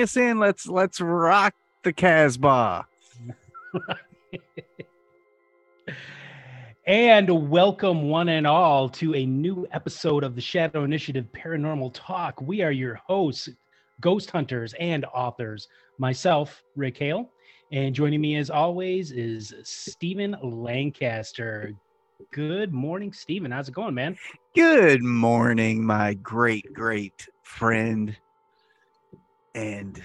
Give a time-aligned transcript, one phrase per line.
[0.00, 0.38] bring us in.
[0.38, 2.86] Let's let's rock the Casbah.
[6.86, 12.40] and welcome one and all to a new episode of the Shadow Initiative Paranormal Talk.
[12.40, 13.50] We are your hosts,
[14.00, 15.68] ghost hunters and authors.
[15.98, 17.28] Myself, Rick Hale,
[17.70, 21.74] and joining me as always is Stephen Lancaster.
[22.32, 23.50] Good morning, Stephen.
[23.50, 24.16] How's it going, man?
[24.54, 28.16] Good morning, my great great friend
[29.54, 30.00] and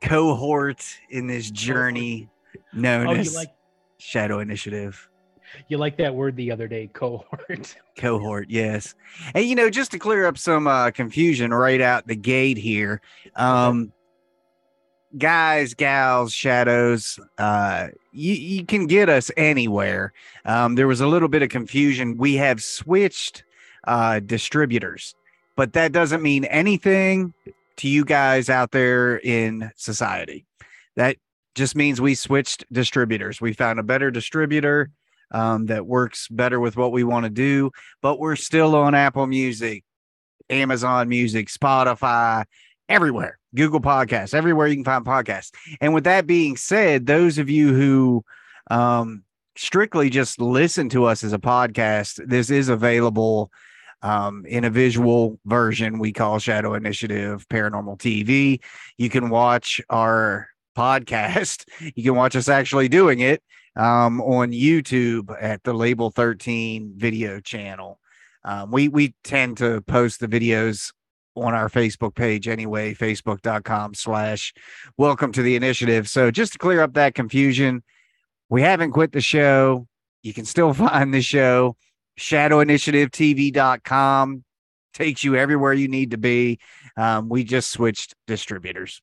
[0.00, 2.28] cohort in this journey
[2.72, 3.50] known Oh, as like
[3.98, 5.08] Shadow Initiative.
[5.68, 7.76] you like that word the other day, cohort.
[7.96, 8.94] Cohort, yes.
[9.34, 13.02] And you know, just to clear up some uh, confusion right out the gate here,
[13.36, 13.92] um,
[15.18, 20.14] guys, gals, shadows, uh, you, you can get us anywhere.
[20.46, 22.16] Um, there was a little bit of confusion.
[22.16, 23.44] We have switched
[23.86, 25.14] uh, distributors,
[25.56, 27.34] but that doesn't mean anything
[27.80, 30.44] to you guys out there in society.
[30.96, 31.16] That
[31.54, 33.40] just means we switched distributors.
[33.40, 34.90] We found a better distributor
[35.30, 37.70] um, that works better with what we want to do,
[38.02, 39.82] but we're still on Apple Music,
[40.50, 42.44] Amazon Music, Spotify,
[42.88, 45.52] everywhere, Google Podcasts, everywhere you can find podcasts.
[45.80, 48.24] And with that being said, those of you who
[48.70, 49.22] um,
[49.56, 53.50] strictly just listen to us as a podcast, this is available
[54.02, 58.60] um, in a visual version we call Shadow Initiative Paranormal TV.
[58.98, 61.64] You can watch our podcast.
[61.96, 63.42] You can watch us actually doing it
[63.76, 67.98] um, on YouTube at the Label 13 video channel.
[68.44, 70.92] Um, we we tend to post the videos
[71.36, 74.52] on our Facebook page anyway, facebook.com slash
[74.96, 76.08] welcome to the initiative.
[76.08, 77.82] So just to clear up that confusion,
[78.48, 79.86] we haven't quit the show.
[80.22, 81.76] You can still find the show.
[82.20, 84.44] Shadowinitiativetv.com
[84.92, 86.58] takes you everywhere you need to be.
[86.96, 89.00] Um, we just switched distributors.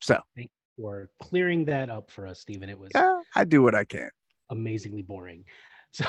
[0.00, 2.68] So thank you for clearing that up for us, Stephen.
[2.68, 4.10] It was uh, I do what I can.
[4.50, 5.44] amazingly boring.
[5.92, 6.04] So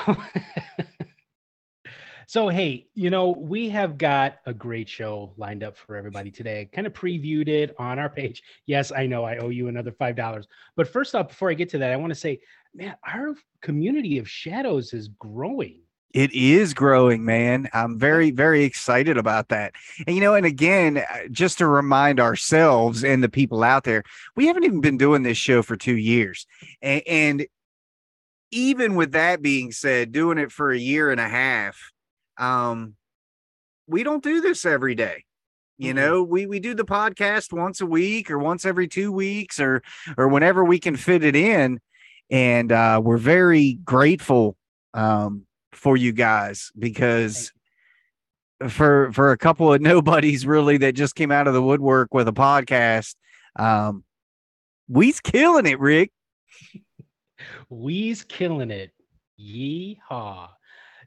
[2.28, 6.70] So hey, you know, we have got a great show lined up for everybody today.
[6.72, 8.42] Kind of previewed it on our page.
[8.64, 10.44] Yes, I know I owe you another $5.
[10.74, 12.40] But first off, before I get to that, I want to say,
[12.74, 15.80] man, our community of shadows is growing.
[16.12, 17.68] It is growing, man.
[17.72, 19.72] I'm very, very excited about that.
[20.06, 24.02] And, you know, and again, uh, just to remind ourselves and the people out there,
[24.36, 26.46] we haven't even been doing this show for two years.
[26.82, 27.46] And, and
[28.50, 31.78] even with that being said, doing it for a year and a half,
[32.36, 32.94] um,
[33.86, 35.24] we don't do this every day.
[35.78, 35.96] You Mhm.
[35.96, 39.82] know, we we do the podcast once a week or once every two weeks or
[40.16, 41.80] or whenever we can fit it in.
[42.30, 44.56] And uh, we're very grateful
[44.94, 47.52] um, for you guys because
[48.68, 52.28] for for a couple of nobodies really that just came out of the woodwork with
[52.28, 53.16] a podcast,
[53.56, 54.04] um,
[54.88, 56.12] we's killing it, Rick.
[57.68, 58.92] We's killing it.
[59.40, 60.48] Yeehaw.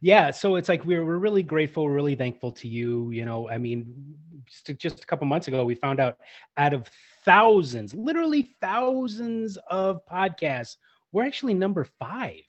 [0.01, 3.11] Yeah, so it's like we're we're really grateful, really thankful to you.
[3.11, 4.15] You know, I mean,
[4.45, 6.17] just, just a couple months ago, we found out
[6.57, 6.89] out of
[7.23, 10.75] thousands, literally thousands of podcasts,
[11.11, 12.43] we're actually number five.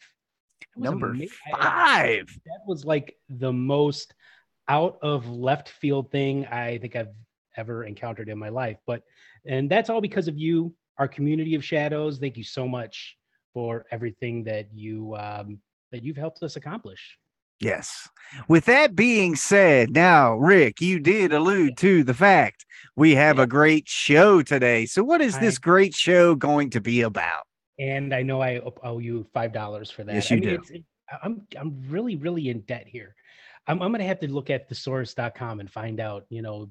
[0.76, 2.38] Number ama- I- five.
[2.46, 4.14] that was like the most
[4.68, 7.14] out of left field thing I think I've
[7.56, 8.78] ever encountered in my life.
[8.86, 9.02] But
[9.46, 12.18] and that's all because of you, our community of shadows.
[12.18, 13.16] Thank you so much
[13.54, 15.60] for everything that you um,
[15.92, 17.18] that you've helped us accomplish.
[17.58, 18.08] Yes.
[18.48, 23.46] With that being said, now, Rick, you did allude to the fact we have a
[23.46, 24.84] great show today.
[24.84, 27.45] So, what is this great show going to be about?
[27.78, 30.14] And I know I owe- you five dollars for that.
[30.14, 30.74] Yes, I you mean, do.
[30.74, 30.84] It,
[31.22, 33.14] I'm I'm really really in debt here.
[33.66, 36.70] I'm I'm gonna have to look at thesaurus.com and find out you know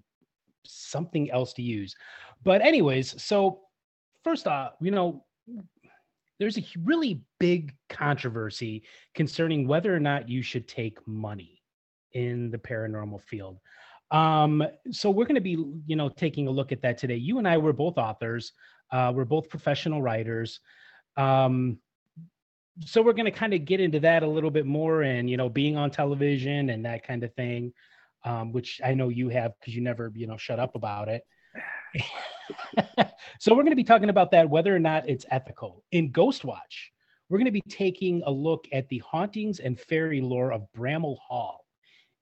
[0.66, 1.96] something else to use.
[2.44, 3.62] But anyways, so
[4.24, 5.24] first off, you know,
[6.40, 11.62] there's a really big controversy concerning whether or not you should take money
[12.14, 13.60] in the paranormal field.
[14.12, 17.16] Um, so we're going to be, you know, taking a look at that today.
[17.16, 18.54] You and I were both authors.
[18.92, 20.60] Uh, we're both professional writers.
[21.18, 21.80] Um,
[22.84, 25.38] so we're going to kind of get into that a little bit more and, you
[25.38, 27.74] know, being on television and that kind of thing,
[28.26, 31.24] um, which I know you have because you never, you know, shut up about it.
[33.40, 35.84] so we're going to be talking about that, whether or not it's ethical.
[35.92, 36.90] In Ghostwatch,
[37.30, 41.18] we're going to be taking a look at the hauntings and fairy lore of Bramall
[41.26, 41.66] Hall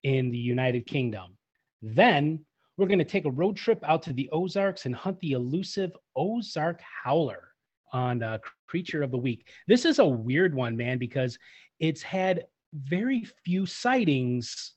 [0.04, 1.36] in the United Kingdom.
[1.82, 2.46] Then
[2.78, 5.92] we're going to take a road trip out to the Ozarks and hunt the elusive
[6.16, 7.53] Ozark Howler
[7.94, 9.48] on uh, Creature of the Week.
[9.68, 11.38] This is a weird one, man, because
[11.80, 14.74] it's had very few sightings,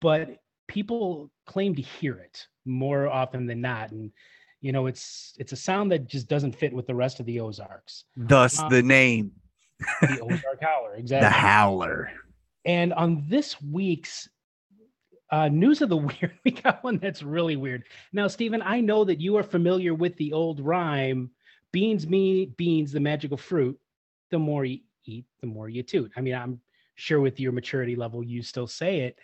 [0.00, 3.92] but people claim to hear it more often than not.
[3.92, 4.10] And
[4.60, 7.40] You know, it's it's a sound that just doesn't fit with the rest of the
[7.40, 8.04] Ozarks.
[8.16, 9.32] Thus Um, the name,
[10.00, 11.26] The Ozark Howler, exactly.
[11.28, 12.10] the Howler.
[12.64, 14.28] And on this week's
[15.30, 17.84] uh, news of the weird, we got one that's really weird.
[18.12, 21.30] Now, Stephen, I know that you are familiar with the old rhyme:
[21.72, 23.78] "Beans, me beans, the magical fruit.
[24.30, 26.60] The more you eat, the more you toot." I mean, I'm
[26.94, 29.18] sure with your maturity level, you still say it,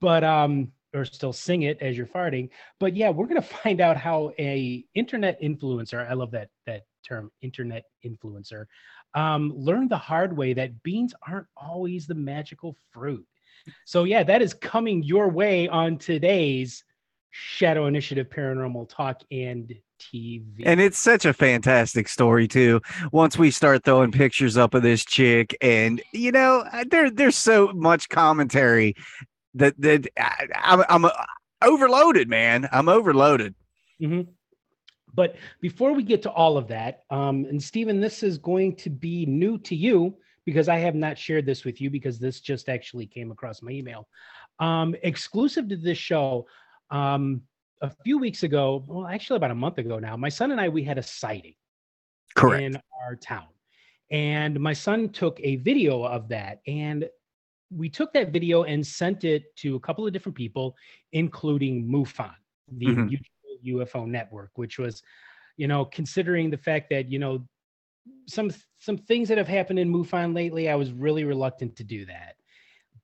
[0.00, 2.48] but um, or still sing it as you're farting.
[2.80, 6.08] But yeah, we're gonna find out how a internet influencer.
[6.08, 8.66] I love that that term, internet influencer.
[9.14, 13.26] Um, learned the hard way that beans aren't always the magical fruit.
[13.84, 16.84] So yeah, that is coming your way on today's
[17.38, 20.62] Shadow Initiative Paranormal Talk and TV.
[20.64, 22.80] And it's such a fantastic story too.
[23.12, 27.36] Once we start throwing pictures up of this chick, and you know, uh, there there's
[27.36, 28.94] so much commentary
[29.54, 31.10] that that I, I'm, I'm uh,
[31.62, 32.68] overloaded, man.
[32.72, 33.54] I'm overloaded.
[34.00, 34.28] Mhm.
[35.14, 38.90] But before we get to all of that, um, and Stephen, this is going to
[38.90, 42.68] be new to you because I have not shared this with you because this just
[42.68, 44.08] actually came across my email.
[44.58, 46.46] Um, exclusive to this show,
[46.90, 47.42] um,
[47.82, 50.68] a few weeks ago, well, actually about a month ago now, my son and I
[50.68, 51.54] we had a sighting
[52.34, 52.62] Correct.
[52.62, 53.48] in our town.
[54.10, 56.60] And my son took a video of that.
[56.66, 57.08] And
[57.70, 60.76] we took that video and sent it to a couple of different people,
[61.12, 62.34] including MUFON,
[62.68, 63.18] the Mhm.
[63.64, 65.02] UFO Network, which was,
[65.56, 67.46] you know, considering the fact that, you know,
[68.28, 72.06] some some things that have happened in MUFON lately, I was really reluctant to do
[72.06, 72.36] that.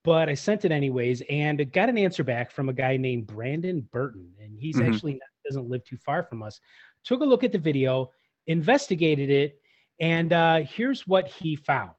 [0.03, 3.81] But I sent it anyways and got an answer back from a guy named Brandon
[3.91, 4.33] Burton.
[4.41, 4.87] And he's Mhm.
[4.87, 6.59] actually not, doesn't live too far from us.
[7.03, 8.11] Took a look at the video,
[8.47, 9.61] investigated it,
[9.99, 11.91] and uh, here's what he found.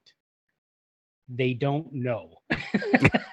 [1.28, 2.38] They don't know.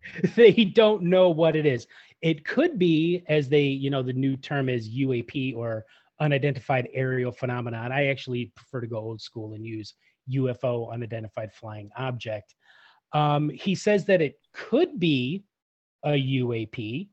[0.36, 1.86] they don't know what it is.
[2.20, 5.84] It could be, as they, you know, the new term is UAP or
[6.20, 7.92] unidentified aerial phenomenon.
[7.92, 9.94] I actually prefer to go old school and use
[10.28, 12.54] UFO, unidentified flying object.
[13.12, 15.44] Um, he says that it could be
[16.04, 17.08] a UAP.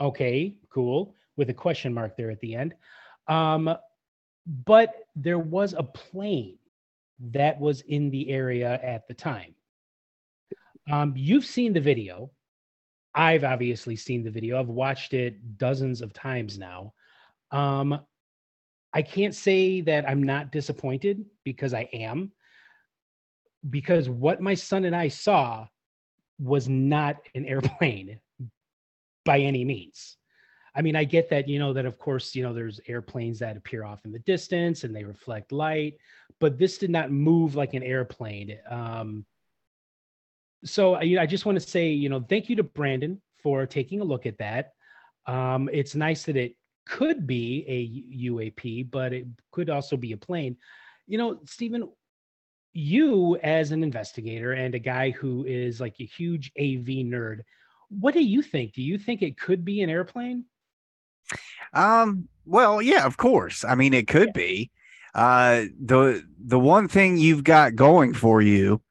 [0.00, 1.14] Okay, cool.
[1.36, 2.74] With a question mark there at the end.
[3.28, 3.74] Um,
[4.64, 6.58] but there was a plane
[7.32, 9.54] that was in the area at the time.
[10.90, 12.30] Um, you've seen the video.
[13.14, 14.60] I've obviously seen the video.
[14.60, 16.92] I've watched it dozens of times now.
[17.50, 18.00] Um,
[18.92, 22.32] I can't say that I'm not disappointed because I am,
[23.68, 25.66] because what my son and I saw
[26.38, 28.20] was not an airplane
[29.24, 30.16] by any means.
[30.74, 33.56] I mean, I get that, you know, that of course, you know, there's airplanes that
[33.56, 35.94] appear off in the distance and they reflect light,
[36.38, 38.58] but this did not move like an airplane.
[38.68, 39.24] Um,
[40.64, 44.00] so I, I just want to say, you know, thank you to Brandon for taking
[44.00, 44.72] a look at that.
[45.26, 50.16] Um, it's nice that it could be a UAP, but it could also be a
[50.16, 50.56] plane.
[51.06, 51.88] You know, Stephen,
[52.76, 57.40] you as an investigator and a guy who is like a huge AV nerd,
[57.88, 58.74] what do you think?
[58.74, 60.44] Do you think it could be an airplane?
[61.72, 63.64] Um, well, yeah, of course.
[63.64, 64.32] I mean, it could Yeah.
[64.34, 64.70] be.
[65.14, 68.82] Uh, the the one thing you've got going for you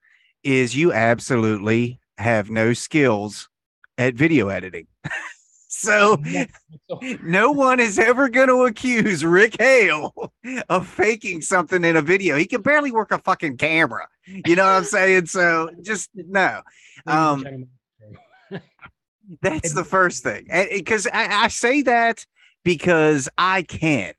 [0.44, 3.50] is you absolutely have no skills
[3.98, 4.88] at video editing.
[5.76, 6.22] so
[7.22, 10.32] no one is ever going to accuse Rick Hale
[10.70, 12.38] of faking something in a video.
[12.38, 14.08] He can barely work a fucking camera.
[14.26, 15.28] You know what I'm saying?
[15.28, 16.62] So just no.
[17.06, 17.68] Um,
[19.42, 20.48] That's the first thing.
[20.72, 22.26] Because I, I say that
[22.64, 24.14] because I can.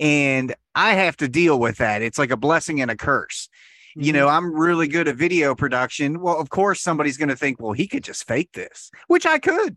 [0.00, 2.02] And I have to deal with that.
[2.02, 3.48] It's like a blessing and a curse.
[3.96, 6.20] You know, I'm really good at video production.
[6.20, 9.38] Well, of course, somebody's going to think, well, he could just fake this, which I
[9.38, 9.76] could.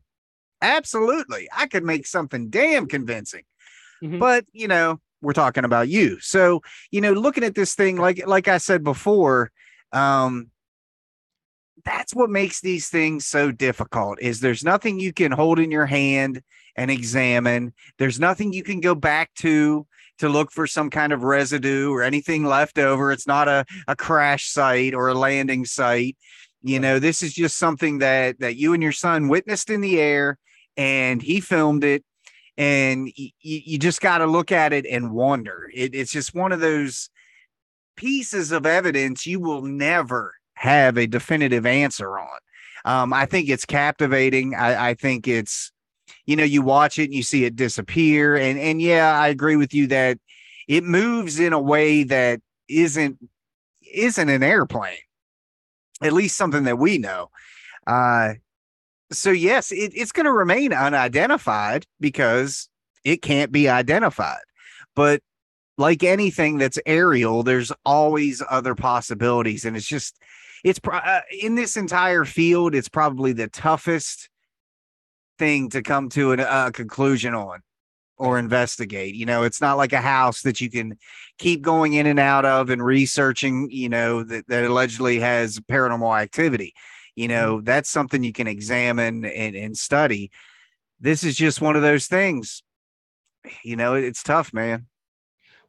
[0.62, 1.48] Absolutely.
[1.56, 3.44] I could make something damn convincing.
[4.04, 4.20] Mhm.
[4.20, 6.20] But, you know, we're talking about you.
[6.20, 6.62] So,
[6.92, 9.52] you know, looking at this thing, like like I said before,
[9.92, 10.52] um,
[11.86, 15.86] that's what makes these things so difficult is there's nothing you can hold in your
[15.86, 16.42] hand
[16.76, 19.88] and examine there's nothing you can go back to
[20.20, 23.96] to look for some kind of residue or anything left over it's not a, a
[23.96, 26.18] crash site or a landing site
[26.62, 30.00] you know this is just something that that you and your son witnessed in the
[30.00, 30.38] air
[30.78, 32.04] and he filmed it
[32.58, 36.34] and y- y- you just got to look at it and wonder it, it's just
[36.34, 37.10] one of those
[37.98, 42.40] pieces of evidence you will never have a definitive answer on.
[42.86, 44.56] Um, I think it's captivating.
[44.56, 45.72] I, I think it's,
[46.26, 48.36] you know, you watch it and you see it disappear.
[48.38, 50.18] And and yeah, I agree with you that
[50.68, 53.18] it moves in a way that isn't
[53.94, 54.98] isn't an airplane.
[56.02, 57.30] At least something that we know.
[57.86, 58.36] Uh
[59.12, 62.70] so yes, it, it's going to remain unidentified because
[63.04, 64.42] it can't be identified.
[64.96, 65.22] But
[65.78, 69.64] like anything that's aerial, there's always other possibilities.
[69.64, 70.20] And it's just,
[70.64, 74.30] it's pro- uh, in this entire field, it's probably the toughest
[75.38, 77.62] thing to come to a conclusion on
[78.18, 79.14] or investigate.
[79.14, 80.98] You know, it's not like a house that you can
[81.38, 86.20] keep going in and out of and researching, you know, that, that allegedly has paranormal
[86.20, 86.74] activity.
[87.18, 87.36] You mm-hmm.
[87.36, 90.32] know, that's something you can examine and, and study.
[91.02, 92.64] This is just one of those things.
[93.64, 94.86] You know, it's tough, man.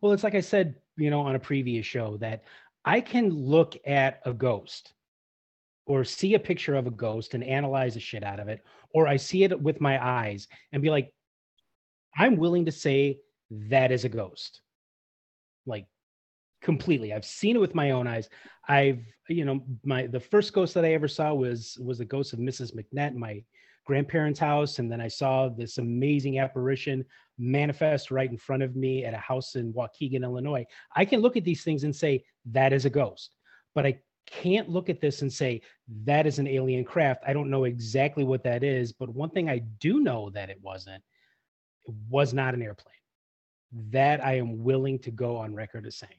[0.01, 2.45] Well, it's like I said, you know, on a previous show that
[2.85, 4.93] I can look at a ghost
[5.87, 8.63] or see a picture of a ghost and analyze the shit out of it,
[8.93, 11.13] or I see it with my eyes and be like,
[12.17, 14.61] I'm willing to say that is a ghost.
[15.67, 15.87] Like
[16.61, 17.15] completely.
[17.15, 18.29] I've seen it with my own eyes.
[18.69, 22.33] I've, you know, my the first ghost that I ever saw was was the ghost
[22.33, 22.75] of Mrs.
[22.75, 23.43] McNett, in my
[23.87, 27.05] grandparents' house, and then I saw this amazing apparition
[27.39, 30.67] manifest right in front of me at a house in Waukegan, Illinois.
[30.95, 33.35] I can look at these things and say that is a ghost,
[33.75, 35.63] but I can't look at this and say
[36.05, 37.25] that is an alien craft.
[37.27, 40.59] I don't know exactly what that is, but one thing I do know that it
[40.61, 41.03] wasn't,
[41.87, 42.95] it was not an airplane.
[43.91, 46.13] That I am willing to go on record as saying.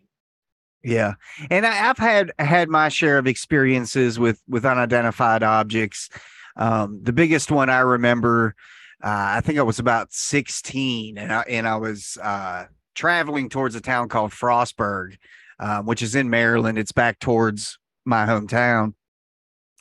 [0.83, 1.15] Yeah,
[1.49, 6.09] and I, have had had my share of experiences with with unidentified objects.
[6.55, 8.55] Um, the biggest one I remember,
[9.03, 13.75] uh, I think I was about sixteen, and I and I was uh, traveling towards
[13.75, 15.17] a town called Frostburg,
[15.59, 16.77] um, which is in Maryland.
[16.77, 18.93] It's back towards my hometown,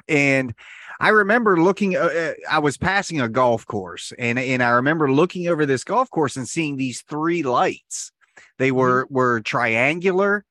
[0.08, 0.52] and
[0.98, 1.96] I remember looking.
[1.96, 5.84] Uh, uh I was passing a golf course, and and I remember looking over this
[5.84, 8.10] golf course and seeing these three lights.
[8.58, 8.78] They mm-hmm.
[8.78, 10.44] were were triangular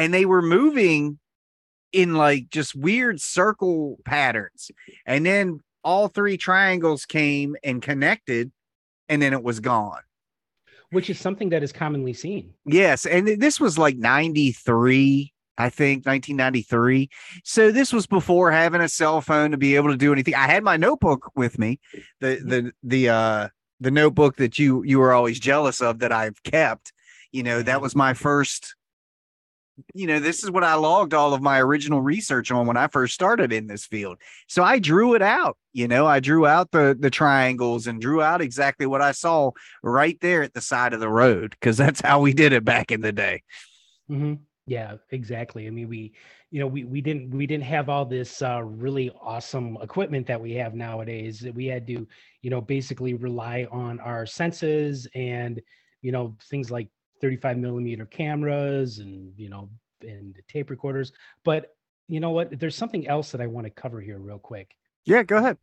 [0.00, 1.18] and they were moving
[1.92, 4.70] in like just weird circle patterns.
[5.06, 8.50] And then all three triangles came and connected,
[9.08, 10.00] and then it was gone.
[10.90, 12.54] Which is something that is commonly seen.
[12.64, 13.06] Yes.
[13.06, 17.08] And this was like 93, I think, 1993.
[17.44, 20.34] So this was before having a cell phone to be able to do anything.
[20.34, 21.78] I had my notebook with me,
[22.20, 23.48] the, the, the, uh,
[23.80, 26.92] the notebook that you you were always jealous of that I've kept.
[27.32, 28.74] You know, that was my first
[29.94, 32.88] you know, this is what I logged all of my original research on when I
[32.88, 34.18] first started in this field.
[34.46, 38.22] So I drew it out, you know, I drew out the the triangles and drew
[38.22, 42.00] out exactly what I saw right there at the side of the road because that's
[42.00, 43.42] how we did it back in the day.
[44.10, 44.34] Mm-hmm.
[44.66, 45.66] Yeah, exactly.
[45.66, 46.12] I mean, we,
[46.50, 50.40] you know, we we didn't we didn't have all this uh, really awesome equipment that
[50.40, 51.44] we have nowadays.
[51.54, 52.06] We had to,
[52.42, 55.60] you know, basically rely on our senses and
[56.02, 56.88] you know things like
[57.20, 59.68] 35 millimeter cameras and you know
[60.02, 61.12] and tape recorders.
[61.44, 61.74] But
[62.08, 62.58] you know what?
[62.58, 64.76] There's something else that i want to cover here real quick.
[65.04, 65.58] Yeah go ahead.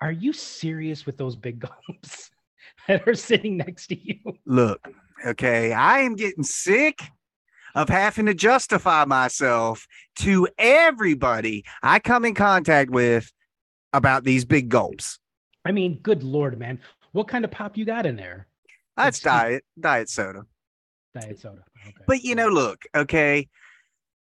[0.00, 2.30] Are you serious with those big gulps
[2.88, 4.16] that are sitting next to you?
[4.46, 4.88] Look
[5.26, 7.02] okay i am getting sick
[7.74, 9.86] of having to justify myself
[10.16, 13.30] to everybody i come in contact with
[13.92, 15.18] about these big gulps
[15.64, 16.78] i mean good lord man.
[17.12, 18.46] What kind of pop you got in there?
[18.96, 20.46] That's diet diet soda
[21.14, 21.64] Diet soda.
[21.86, 22.04] Okay.
[22.06, 23.48] But you know, look, okay,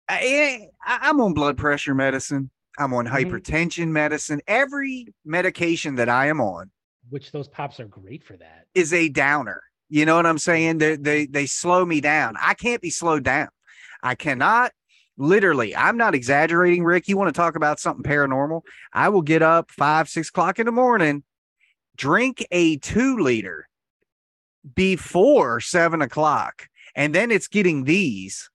[0.07, 2.49] I, I'm on blood pressure medicine.
[2.77, 3.15] I'm on mm-hmm.
[3.15, 4.41] hypertension medicine.
[4.47, 6.71] Every medication that I am on,
[7.09, 9.63] which those pops are great for that, is a downer.
[9.89, 10.77] You know what I'm saying?
[10.77, 12.35] They they they slow me down.
[12.39, 13.49] I can't be slowed down.
[14.01, 14.71] I cannot
[15.17, 15.75] literally.
[15.75, 17.07] I'm not exaggerating, Rick.
[17.07, 18.61] You want to talk about something paranormal?
[18.93, 21.23] I will get up five six o'clock in the morning,
[21.97, 23.67] drink a two liter
[24.75, 26.68] before seven o'clock,
[26.99, 28.49] and then it's getting these.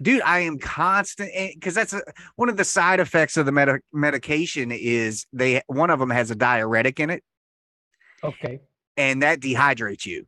[0.00, 2.02] Dude, I am constant because eh, that's a,
[2.36, 6.30] one of the side effects of the med- medication is they one of them has
[6.30, 7.24] a diuretic in it.
[8.22, 8.60] Okay.
[8.96, 10.26] And that dehydrates you.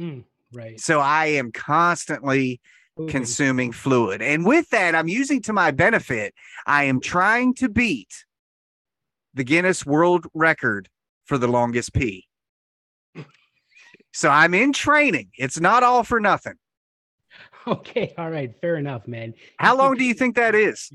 [0.00, 0.80] Mm, right.
[0.80, 2.62] So I am constantly
[2.98, 3.06] Ooh.
[3.06, 4.22] consuming fluid.
[4.22, 6.34] And with that, I'm using to my benefit.
[6.66, 8.24] I am trying to beat
[9.34, 10.88] the Guinness World Record
[11.26, 12.26] for the longest pee.
[14.12, 15.30] So I'm in training.
[15.38, 16.54] It's not all for nothing.
[17.66, 19.34] Okay, all right, fair enough, man.
[19.58, 20.90] How long do you think that is?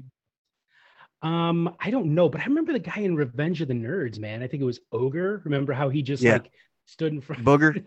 [1.21, 4.43] Um, I don't know, but I remember the guy in Revenge of the Nerds, man.
[4.43, 5.41] I think it was Ogre.
[5.45, 6.33] Remember how he just yeah.
[6.33, 6.51] like
[6.85, 7.83] stood in front Booger?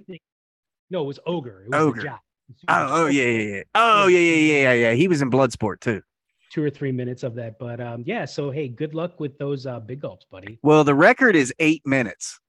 [0.90, 1.62] no, it was Ogre.
[1.62, 2.20] It was Ogre.
[2.68, 3.62] Oh, oh yeah, yeah, yeah.
[3.74, 4.92] Oh yeah, yeah, yeah, yeah.
[4.92, 6.02] He was in Bloodsport too.
[6.50, 8.24] Two or three minutes of that, but um, yeah.
[8.24, 10.58] So hey, good luck with those uh, big gulps, buddy.
[10.62, 12.40] Well, the record is eight minutes.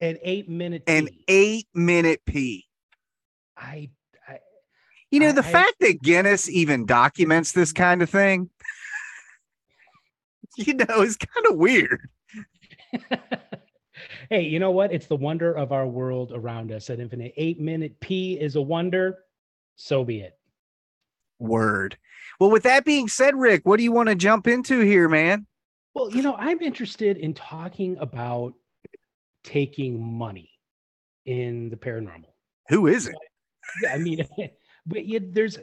[0.00, 0.84] An eight minute.
[0.86, 2.20] An eight minute.
[2.28, 2.62] I,
[3.56, 3.90] I
[5.10, 8.50] you know, the I, fact that Guinness even documents this kind of thing,
[10.56, 12.08] you know, is kind of weird.
[14.30, 14.92] hey, you know what?
[14.92, 17.34] It's the wonder of our world around us at Infinite.
[17.36, 19.18] Eight minute pee is a wonder.
[19.76, 20.38] So be it.
[21.38, 21.96] Word.
[22.38, 25.46] Well, with that being said, Rick, what do you want to jump into here, man?
[25.94, 28.54] Well, you know, I'm interested in talking about
[29.42, 30.50] taking money
[31.26, 32.32] in the paranormal.
[32.68, 33.16] Who is it?
[33.82, 34.26] Yeah, I mean,
[34.94, 35.58] yeah, there's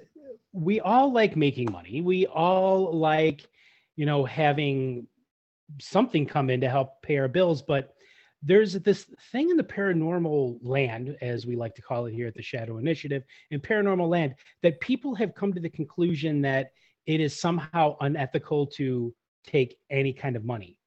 [0.53, 2.01] we all like making money.
[2.01, 3.45] We all like,
[3.95, 5.07] you know, having
[5.79, 7.93] something come in to help pay our bills, but
[8.43, 12.35] there's this thing in the paranormal land, as we like to call it here at
[12.35, 16.71] the Shadow Initiative, in paranormal land, that people have come to the conclusion that
[17.05, 19.13] it is somehow unethical to
[19.45, 20.77] take any kind of money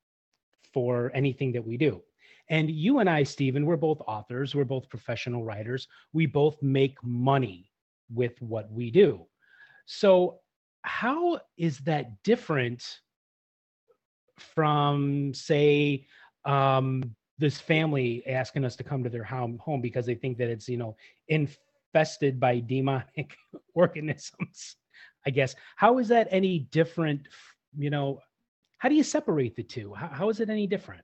[0.72, 2.02] for anything that we do.
[2.48, 6.96] And you and I, Stephen, we're both authors, we're both professional writers, we both make
[7.02, 7.69] money
[8.12, 9.26] with what we do.
[9.86, 10.40] So,
[10.82, 13.00] how is that different
[14.38, 16.06] from, say,
[16.44, 20.68] um, this family asking us to come to their home, because they think that it's,
[20.68, 20.96] you know,
[21.28, 23.36] infested by demonic
[23.74, 24.76] organisms?
[25.26, 25.54] I guess.
[25.76, 27.28] How is that any different?
[27.78, 28.20] You know,
[28.78, 29.92] how do you separate the two?
[29.94, 31.02] How, how is it any different?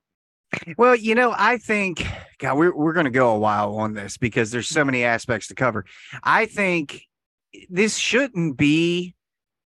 [0.77, 2.07] Well, you know, I think,
[2.39, 5.49] God, we're, we're going to go a while on this because there's so many aspects
[5.49, 5.85] to cover.
[6.23, 7.03] I think
[7.69, 9.15] this shouldn't be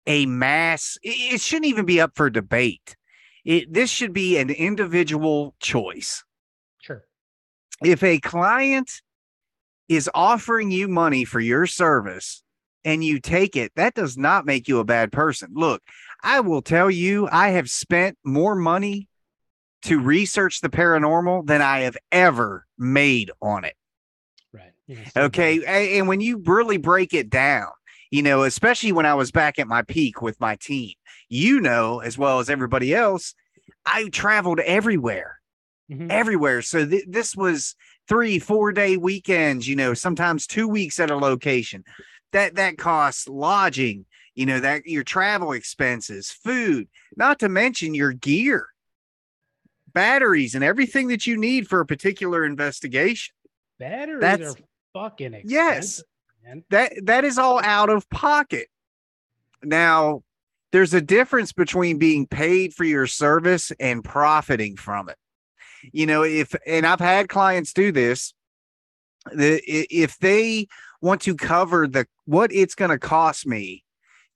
[0.07, 2.95] a mass it shouldn't even be up for debate.
[3.43, 6.23] It this should be an individual choice.
[6.81, 7.05] Sure.
[7.83, 9.01] If a client
[9.89, 12.43] is offering you money for your service
[12.83, 15.49] and you take it that does not make you a bad person.
[15.53, 15.81] Look
[16.23, 19.07] i will tell you i have spent more money
[19.85, 23.75] to research the paranormal than i have ever made on it
[24.53, 25.63] right yeah, okay
[25.97, 27.67] and when you really break it down
[28.15, 30.93] you know, especially when I was back at my peak with my team.
[31.27, 33.33] You know, as well as everybody else,
[33.85, 35.39] I traveled everywhere,
[35.91, 36.09] mm-hmm.
[36.09, 36.61] everywhere.
[36.61, 37.75] So th- this was
[38.07, 41.83] three, four day weekends, you know, sometimes two weeks at a location.
[42.31, 48.13] That that costs lodging, you know, that your travel expenses, food, not to mention your
[48.13, 48.67] gear,
[49.95, 53.33] batteries, and everything that you need for a particular investigation.
[53.79, 54.57] Batteries That's, are
[54.93, 55.51] fucking expensive.
[55.51, 56.03] Yes
[56.45, 56.63] man.
[56.69, 58.67] That that is all out of pocket.
[59.63, 60.23] Now,
[60.71, 65.17] there's a difference between being paid for your service and profiting from it.
[65.91, 68.33] You know, if and I've had clients do this,
[69.33, 70.67] the if they
[71.01, 73.83] want to cover the what it's going to cost me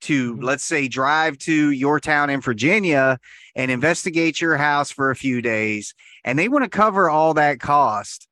[0.01, 0.43] to mm-hmm.
[0.43, 3.19] let's say drive to your town in Virginia
[3.55, 7.59] and investigate your house for a few days and they want to cover all that
[7.59, 8.27] cost,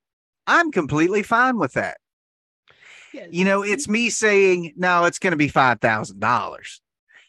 [0.45, 1.97] I'm completely fine with that.
[3.31, 6.79] You know, it's me saying, no, it's going to be $5,000.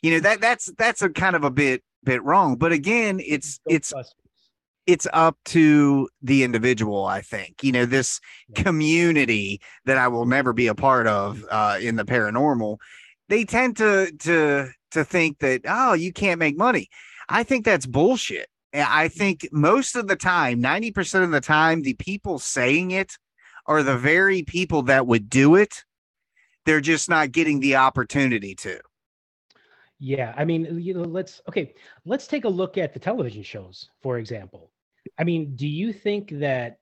[0.02, 2.56] You know, that that's, that's a kind of a bit, bit wrong.
[2.56, 3.92] But again, it's, it's,
[4.86, 7.62] it's up to the individual, I think.
[7.62, 8.20] You know, this
[8.54, 12.78] community that I will never be a part of uh, in the paranormal,
[13.28, 16.88] they tend to to to think that oh, you can't make money.
[17.28, 18.48] I think that's bullshit.
[18.74, 23.16] I think most of the time, 90% of the time, the people saying it
[23.66, 25.84] are the very people that would do it.
[26.66, 28.80] They're just not getting the opportunity to.
[29.98, 33.88] Yeah, I mean, you know, let's okay, let's take a look at the television shows,
[34.00, 34.70] for example.
[35.18, 36.78] I mean, do you think that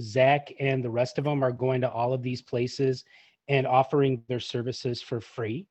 [0.00, 3.04] Zak and the rest of them are going to all of these places
[3.48, 5.66] and offering their services for free?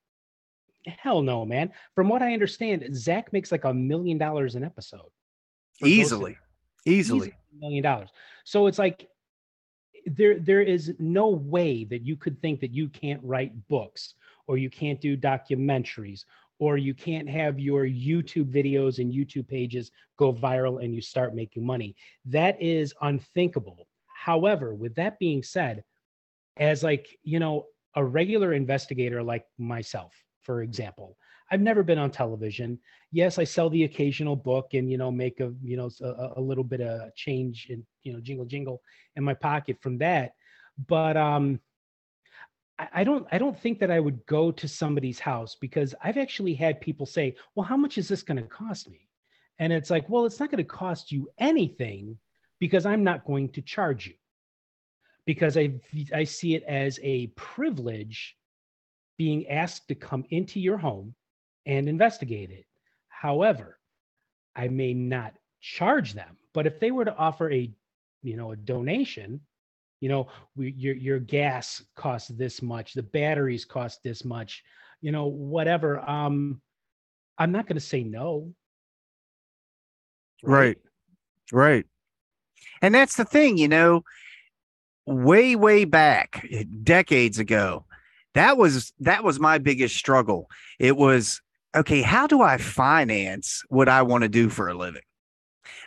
[0.85, 1.71] Hell no, man.
[1.95, 5.09] From what I understand, Zak makes like a million dollars an episode.
[5.83, 6.37] Easily.
[6.85, 7.33] Easily.
[7.53, 8.09] A million dollars.
[8.43, 9.07] So it's like
[10.05, 14.13] there there is no way that you could think that you can't write books
[14.47, 16.25] or you can't do documentaries
[16.59, 21.35] or you can't have your YouTube videos and YouTube pages go viral and you start
[21.35, 21.95] making money.
[22.25, 23.87] That is unthinkable.
[24.07, 25.83] However, with that being said,
[26.57, 27.65] as like, you know,
[27.95, 30.13] a regular investigator like myself,
[30.43, 31.17] for example,
[31.51, 32.79] I've never been on television.
[33.11, 36.41] Yes, I sell the occasional book and you know make a you know a, a
[36.41, 38.81] little bit of change in you know jingle jingle
[39.15, 40.33] in my pocket from that.
[40.87, 41.59] But um,
[42.79, 46.17] I, I don't I don't think that I would go to somebody's house because I've
[46.17, 49.07] actually had people say, "Well, how much is this going to cost me?"
[49.59, 52.17] And it's like, well, it's not going to cost you anything
[52.59, 54.15] because I'm not going to charge you
[55.25, 55.73] because I
[56.13, 58.35] I see it as a privilege
[59.17, 61.15] being asked to come into your home
[61.65, 62.65] and investigate it.
[63.09, 63.79] However,
[64.55, 67.71] I may not charge them, but if they were to offer a,
[68.23, 69.41] you know, a donation,
[70.01, 74.63] you know, we, your your gas costs this much, the batteries cost this much,
[75.01, 76.07] you know, whatever.
[76.07, 76.61] Um,
[77.37, 78.53] I'm not going to say no.
[80.43, 80.77] Right.
[81.51, 81.85] right.
[82.81, 84.03] And that's the thing, you know,
[85.05, 87.85] way, way back, eh, decades ago,
[88.33, 90.49] that was that was my biggest struggle.
[90.79, 91.41] It was
[91.75, 95.01] okay, how do I finance what I want to do for a living?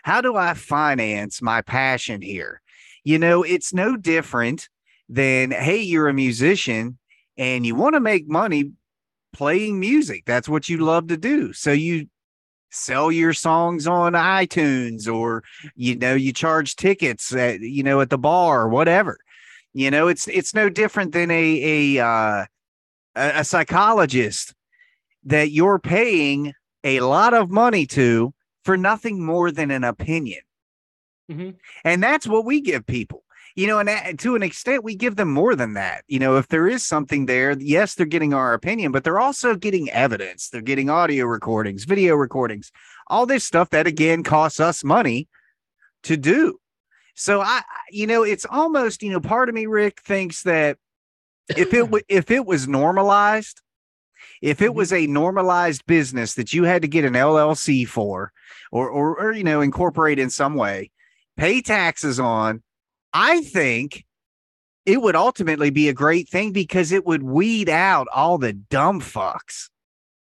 [0.03, 2.61] How do I finance my passion here?
[3.05, 4.69] You know, it's no different
[5.09, 6.99] than hey, you're a musician
[7.37, 8.73] and you want to make money
[9.33, 10.25] playing music.
[10.27, 11.53] That's what you love to do.
[11.53, 12.09] So you
[12.71, 15.43] sell your songs on iTunes or
[15.75, 19.19] you know you charge tickets at you know at the bar or whatever.
[19.75, 22.45] You know, it's it's no different than a a uh,
[23.15, 24.55] a psychologist
[25.25, 26.53] that you're paying
[26.85, 28.33] a lot of money to
[28.65, 30.41] for nothing more than an opinion.
[31.31, 31.51] Mm-hmm.
[31.85, 33.23] And that's what we give people
[33.59, 36.05] you know, and to an extent, we give them more than that.
[36.07, 39.57] You know, if there is something there, yes, they're getting our opinion, but they're also
[39.57, 40.49] getting evidence.
[40.49, 42.71] They're getting audio recordings, video recordings,
[43.09, 45.27] all this stuff that again costs us money
[46.05, 46.61] to do.
[47.17, 50.79] So I, you know, it's almost, you know, part of me, Rick, thinks that
[51.49, 53.61] if it if it was normalized,
[54.41, 54.77] if it mm-hmm.
[54.77, 58.31] was a normalized business that you had to get an LLC for,
[58.71, 60.93] or or, or you know, incorporate in some way,
[61.37, 62.63] pay taxes on,
[63.13, 64.05] I think
[64.89, 69.01] it would ultimately be a great thing because it would weed out all the dumb
[69.01, 69.69] fucks.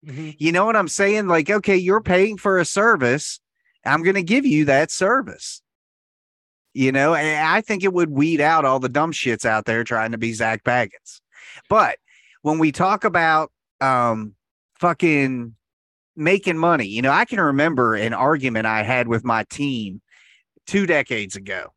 [0.05, 0.31] Mm-hmm.
[0.37, 1.27] You know what I'm saying?
[1.27, 3.39] Like, okay, you're paying for a service.
[3.85, 5.61] I'm going to give you that service.
[6.73, 9.83] You know, and I think it would weed out all the dumb shits out there
[9.83, 11.21] trying to be Zak Bagans.
[11.69, 11.97] But
[12.41, 14.35] when we talk about um
[14.79, 15.55] fucking
[16.15, 20.01] making money, you know, I can remember an argument I had with my team
[20.65, 21.73] two decades ago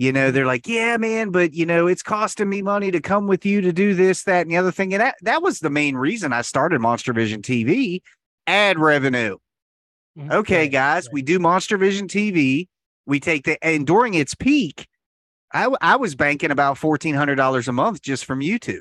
[0.00, 3.26] you know they're like yeah man but you know it's costing me money to come
[3.26, 5.68] with you to do this that and the other thing and that that was the
[5.68, 8.00] main reason i started monster vision tv
[8.46, 9.36] ad revenue
[10.18, 10.32] mm-hmm.
[10.32, 11.12] okay guys right.
[11.12, 12.66] we do monster vision tv
[13.04, 14.88] we take the and during its peak
[15.52, 18.80] i, I was banking about $1400 a month just from youtube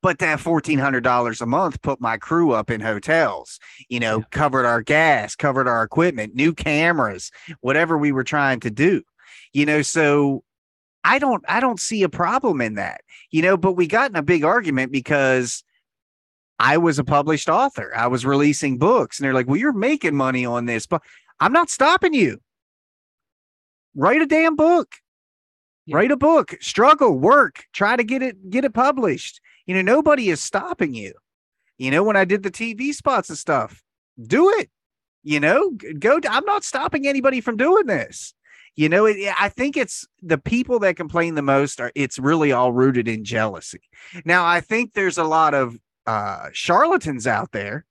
[0.00, 4.24] but that $1400 a month put my crew up in hotels you know yeah.
[4.30, 9.02] covered our gas covered our equipment new cameras whatever we were trying to do
[9.52, 10.42] you know, so
[11.04, 13.02] I don't I don't see a problem in that.
[13.30, 15.62] You know, but we got in a big argument because
[16.58, 17.92] I was a published author.
[17.96, 21.02] I was releasing books and they're like, "Well, you're making money on this." But
[21.40, 22.40] I'm not stopping you.
[23.94, 24.96] Write a damn book.
[25.86, 25.96] Yeah.
[25.96, 26.56] Write a book.
[26.60, 29.40] Struggle, work, try to get it get it published.
[29.66, 31.14] You know, nobody is stopping you.
[31.78, 33.82] You know, when I did the TV spots and stuff,
[34.26, 34.70] do it.
[35.22, 36.20] You know, go.
[36.28, 38.34] I'm not stopping anybody from doing this.
[38.78, 42.52] You know, it, I think it's the people that complain the most are it's really
[42.52, 43.80] all rooted in jealousy.
[44.24, 47.86] Now, I think there's a lot of uh, charlatans out there.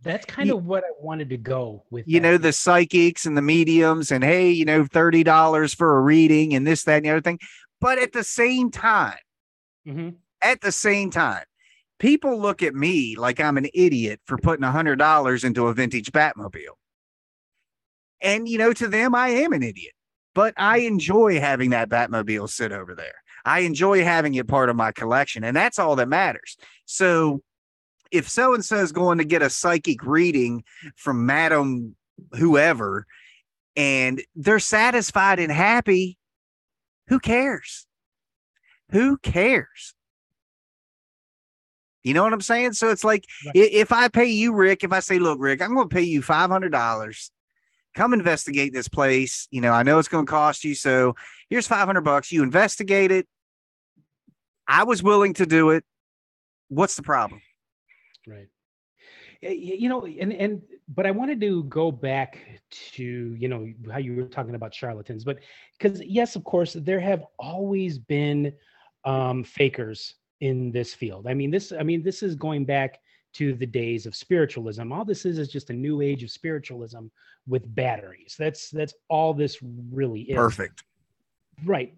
[0.00, 2.08] That's kind you, of what I wanted to go with.
[2.08, 2.26] You that.
[2.26, 6.66] know, the psychics and the mediums, and hey, you know, $30 for a reading and
[6.66, 7.38] this, that, and the other thing.
[7.78, 9.18] But at the same time,
[9.86, 10.08] mm-hmm.
[10.40, 11.44] at the same time,
[11.98, 16.12] people look at me like I'm an idiot for putting a $100 into a vintage
[16.12, 16.78] Batmobile.
[18.22, 19.92] And, you know, to them, I am an idiot
[20.34, 23.14] but I enjoy having that Batmobile sit over there.
[23.44, 26.56] I enjoy having it part of my collection, and that's all that matters.
[26.86, 27.42] So,
[28.10, 30.64] if so and so is going to get a psychic reading
[30.96, 31.96] from Madam
[32.32, 33.06] whoever,
[33.76, 36.16] and they're satisfied and happy,
[37.08, 37.86] who cares?
[38.90, 39.94] Who cares?
[42.02, 42.74] You know what I'm saying?
[42.74, 43.56] So it's like right.
[43.56, 46.20] if I pay you, Rick, if I say, look, Rick, I'm going to pay you
[46.22, 47.30] $500
[47.94, 49.48] come investigate this place.
[49.50, 50.74] You know, I know it's going to cost you.
[50.74, 51.14] So
[51.48, 52.32] here's 500 bucks.
[52.32, 53.26] You investigate it.
[54.66, 55.84] I was willing to do it.
[56.68, 57.40] What's the problem?
[58.26, 58.48] Right.
[59.42, 62.38] You know, and, and, but I wanted to go back
[62.70, 65.38] to, you know, how you were talking about charlatans, but
[65.78, 68.54] because, yes, of course, there have always been
[69.04, 71.26] um, fakers in this field.
[71.26, 73.00] I mean, this, I mean, this is going back
[73.34, 74.92] to the days of spiritualism.
[74.92, 77.06] All this is is just a new age of spiritualism
[77.46, 78.36] with batteries.
[78.38, 80.36] That's that's all this really is.
[80.36, 80.84] Perfect.
[81.64, 81.94] Right.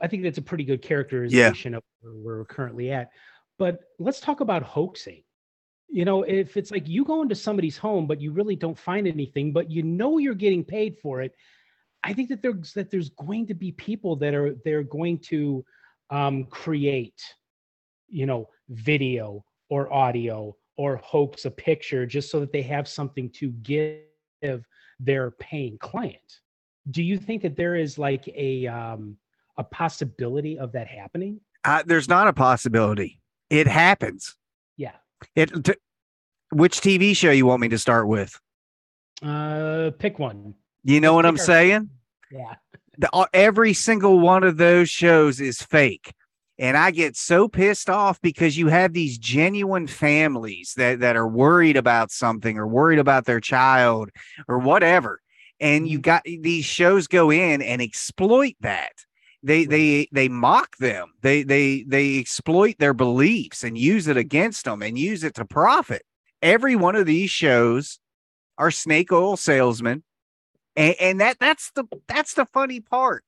[0.00, 1.78] I think that's a pretty good characterization yeah.
[1.78, 3.10] of where we're currently at.
[3.58, 5.22] But let's talk about hoaxing.
[5.88, 9.06] You know, if it's like you go into somebody's home, but you really don't find
[9.06, 11.32] anything, but you know you're getting paid for it,
[12.02, 15.64] I think that there's that there's going to be people that are they're going to
[16.10, 17.22] um, create,
[18.08, 23.30] you know, video or audio or hoax a picture just so that they have something
[23.30, 24.00] to give
[25.00, 26.40] their paying client.
[26.90, 29.16] Do you think that there is like a um,
[29.56, 31.40] a possibility of that happening?
[31.64, 33.20] Uh, there's not a possibility.
[33.48, 34.36] It happens.
[34.76, 34.96] Yeah.
[35.34, 35.64] It.
[35.64, 35.74] T-
[36.52, 38.38] which TV show you want me to start with?
[39.22, 40.54] Uh, pick one.
[40.84, 41.90] You know what I'm saying?
[42.30, 42.54] Yeah.
[42.98, 46.12] the, uh, every single one of those shows is fake.
[46.58, 51.26] And I get so pissed off because you have these genuine families that, that are
[51.26, 54.10] worried about something or worried about their child
[54.46, 55.20] or whatever.
[55.60, 56.02] And you mm-hmm.
[56.02, 58.92] got these shows go in and exploit that.
[59.42, 61.12] They they they mock them.
[61.20, 65.44] They they they exploit their beliefs and use it against them and use it to
[65.44, 66.02] profit.
[66.40, 67.98] Every one of these shows
[68.56, 70.02] are snake oil salesmen
[70.76, 73.24] and, and that that's the that's the funny part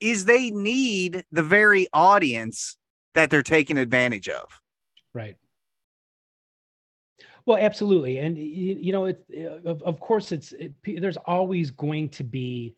[0.00, 2.76] is they need the very audience
[3.14, 4.60] that they're taking advantage of
[5.12, 5.36] Right.
[7.46, 12.10] Well, absolutely, and you, know, it, uh, of, of course, it's it, there's always going
[12.10, 12.76] to be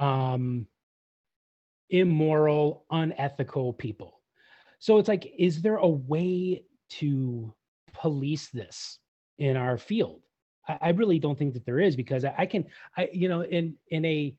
[0.00, 0.66] um,
[1.90, 4.20] immoral, unethical people.
[4.78, 7.54] So it's like, is there a way to
[7.94, 8.98] police this
[9.38, 10.20] in our field?
[10.68, 13.40] I, I really don't think that there is because I, I can, I you know,
[13.40, 14.36] in in a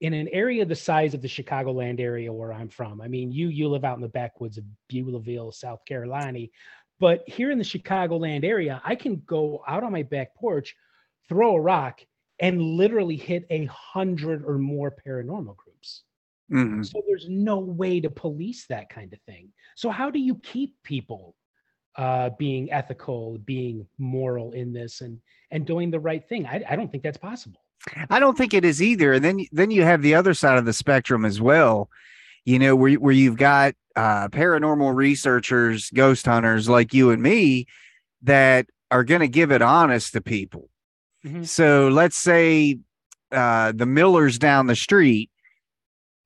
[0.00, 3.00] in an area the size of the Chicagoland area where I'm from.
[3.00, 6.46] I mean, you you live out in the backwoods of Beulahville, South Carolina,
[6.98, 10.74] but here in the Chicagoland area, I can go out on my back porch,
[11.28, 12.00] throw a rock,
[12.38, 16.04] and literally hit a hundred or more paranormal groups.
[16.50, 16.86] Mhm.
[16.86, 19.52] So there's no way to police that kind of thing.
[19.74, 21.34] So how do you keep people
[21.96, 26.46] uh, being ethical, being moral in this, and and doing the right thing?
[26.46, 27.65] I, I don't think that's possible.
[28.10, 29.12] I don't think it is either.
[29.12, 31.88] And then then you have the other side of the spectrum as well
[32.44, 37.66] you know where, where you've got uh, paranormal researchers ghost hunters like you and me
[38.22, 40.68] that are going to give it honest to people.
[41.24, 41.46] Mhm.
[41.46, 42.78] so let's say
[43.32, 45.30] uh, the millers down the street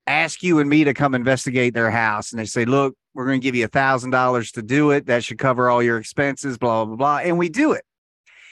[0.07, 3.41] ask you and me to come investigate their house and they say look we're going
[3.41, 5.07] to give you a thousand dollars to do it.
[5.07, 7.19] That should cover all your expenses blah blah blah.
[7.19, 7.85] And we do it.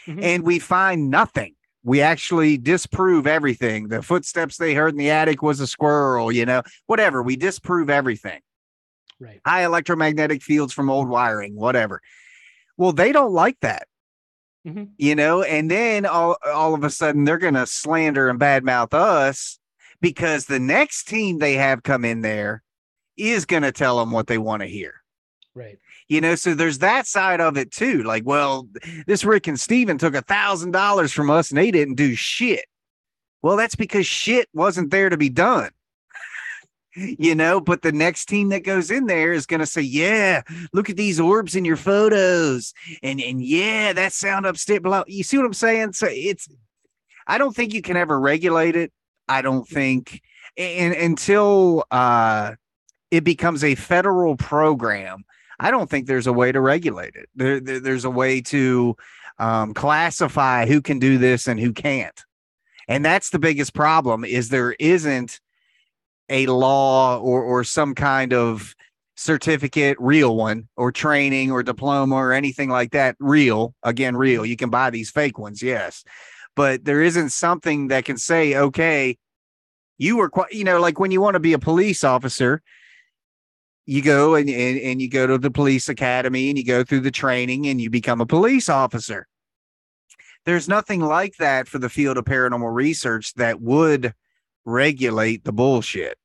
[0.06, 0.22] Mhm.
[0.22, 1.54] and we find nothing
[1.88, 6.44] we actually disprove everything the footsteps they heard in the attic was a squirrel you
[6.46, 8.40] know whatever we disprove everything
[9.20, 9.40] Right.
[9.44, 12.00] high electromagnetic fields from old wiring whatever
[12.76, 13.88] well they don't like that
[14.66, 14.90] Mhm.
[14.98, 18.92] you know and then all, all of a sudden they're going to slander and badmouth
[18.94, 19.58] us
[20.00, 22.62] because the next team they have come in there
[23.16, 24.94] is going to tell them what they want to hear
[25.54, 25.78] Right.
[26.08, 28.66] You know so there's that side of it too like well
[29.06, 32.64] this rick and Stephen took a thousand dollars from us and they didn't do shit.
[33.42, 35.70] Well that's because shit wasn't there to be done.
[36.96, 40.42] You know but the next team that goes in there is going to say yeah
[40.72, 42.72] look at these orbs in your photos.
[43.02, 45.92] And and yeah that sound upstairs below you see what i'm saying?
[45.92, 46.48] So it's
[47.26, 48.92] i don't think you can ever regulate it.
[49.28, 50.22] I don't think
[50.56, 52.54] and until uh
[53.10, 55.24] it becomes a federal program
[55.58, 57.28] I don't think there's a way to regulate it.
[57.34, 58.96] There, there- there's a way to
[59.38, 62.24] um, classify who can do this and who can't,
[62.88, 64.24] and that's the biggest problem.
[64.24, 65.40] Is there isn't
[66.28, 68.74] a law or or some kind of
[69.16, 73.16] certificate, real one, or training or diploma or anything like that.
[73.18, 74.46] Real, again, real.
[74.46, 76.04] You can buy these fake ones, yes,
[76.54, 79.18] but there isn't something that can say, okay,
[79.98, 82.62] you were quite, you know, like when you want to be a police officer
[83.88, 87.00] you go and, and and you go to the police academy and you go through
[87.00, 89.26] the training and you become a police officer.
[90.44, 94.12] There's nothing like that for the field of paranormal research that would
[94.66, 96.18] regulate the bullshit.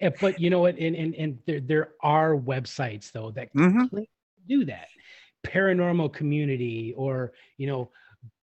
[0.00, 0.78] Yeah, but you know what?
[0.78, 4.06] And and, and there, there are websites though that Mhm.
[4.48, 4.88] do that.
[5.46, 7.90] Paranormal community, or you know,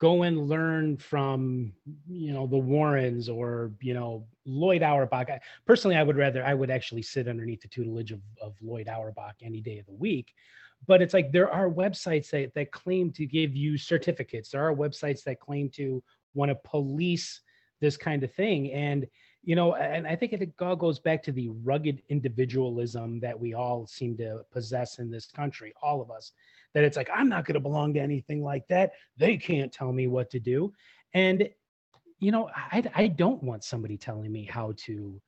[0.02, 1.72] go and learn from
[2.10, 5.30] you know the Warrens or you know Lloyd Auerbach.
[5.30, 8.88] I, personally, I would rather I would actually sit underneath the tutelage of, of Lloyd
[8.88, 10.34] Auerbach any day of the week.
[10.88, 14.50] But it's like there are websites that, that claim to give you certificates.
[14.50, 17.42] There are websites that claim to want to police
[17.82, 18.72] this kind of thing.
[18.72, 19.08] And
[19.44, 23.54] you know, and I think it all goes back to the rugged individualism that we
[23.54, 26.34] all seem to possess in this country, all of us.
[26.74, 28.92] That it's like, I'm not going to belong to anything like that.
[29.16, 30.74] They can't tell me what to do.
[31.14, 31.50] And,
[32.20, 35.22] you know, I, I don't want somebody telling me how to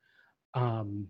[0.54, 1.08] um,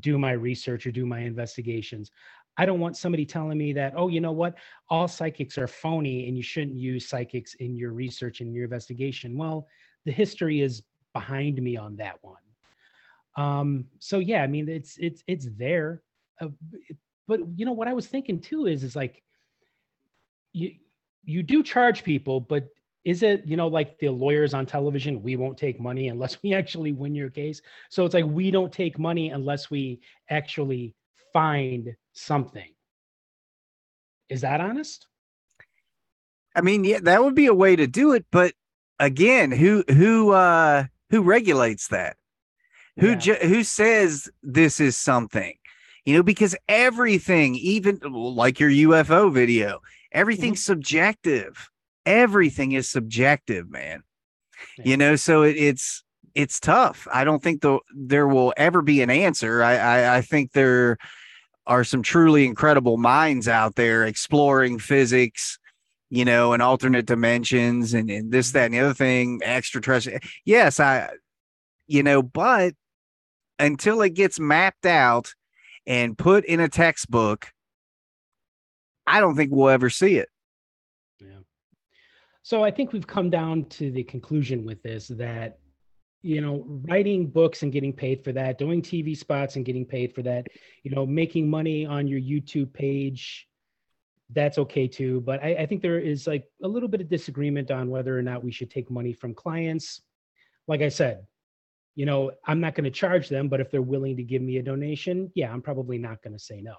[0.00, 2.10] do my research or do my investigations.
[2.56, 4.54] I don't want somebody telling me that, oh, you know what,
[4.90, 9.36] all psychics are phony and you shouldn't use psychics in your research and your investigation.
[9.36, 9.66] Well,
[10.04, 10.82] the history is
[11.14, 12.36] behind me on that one.
[13.36, 16.02] Um, so yeah, I mean, it's it's it's there.
[16.40, 16.48] Uh,
[17.26, 19.22] but you know what I was thinking too is is like
[20.52, 20.72] you
[21.24, 22.68] you do charge people, but
[23.04, 25.22] is it you know like the lawyers on television?
[25.22, 27.62] We won't take money unless we actually win your case.
[27.90, 30.94] So it's like we don't take money unless we actually
[31.32, 32.74] find something.
[34.28, 35.06] Is that honest?
[36.54, 38.54] I mean, yeah, that would be a way to do it, but
[38.98, 42.16] again, who who uh Who regulates that?
[43.00, 43.16] Who Yeah.
[43.16, 45.54] ju- who says this is something?
[46.04, 49.80] You know, because everything, even like your UFO video,
[50.12, 50.62] everything's Mm-hmm.
[50.62, 51.70] subjective.
[52.04, 54.02] Everything is subjective, man.
[54.78, 54.84] Yeah.
[54.84, 57.06] You know, so it, it's it's tough.
[57.12, 59.62] I don't think the, there will ever be an answer.
[59.62, 60.98] I, I I think there
[61.66, 65.58] are some truly incredible minds out there exploring physics,
[66.10, 70.18] you know, and alternate dimensions and, and this, that, and the other thing, extraterrestrial.
[70.44, 71.10] Yes, I,
[71.86, 72.74] you know, but
[73.58, 75.34] until it gets mapped out
[75.86, 77.52] and put in a textbook,
[79.06, 80.28] I don't think we'll ever see it.
[82.42, 85.58] So I think we've come down to the conclusion with this that,
[86.22, 90.14] you know, writing books and getting paid for that, doing TV spots and getting paid
[90.14, 90.48] for that,
[90.82, 93.48] you know, making money on your YouTube page,
[94.30, 95.20] that's okay too.
[95.20, 98.22] But I, I think there is like a little bit of disagreement on whether or
[98.22, 100.00] not we should take money from clients.
[100.66, 101.26] Like I said,
[101.94, 104.56] you know, I'm not going to charge them, but if they're willing to give me
[104.56, 106.74] a donation, yeah, I'm probably not going to say no.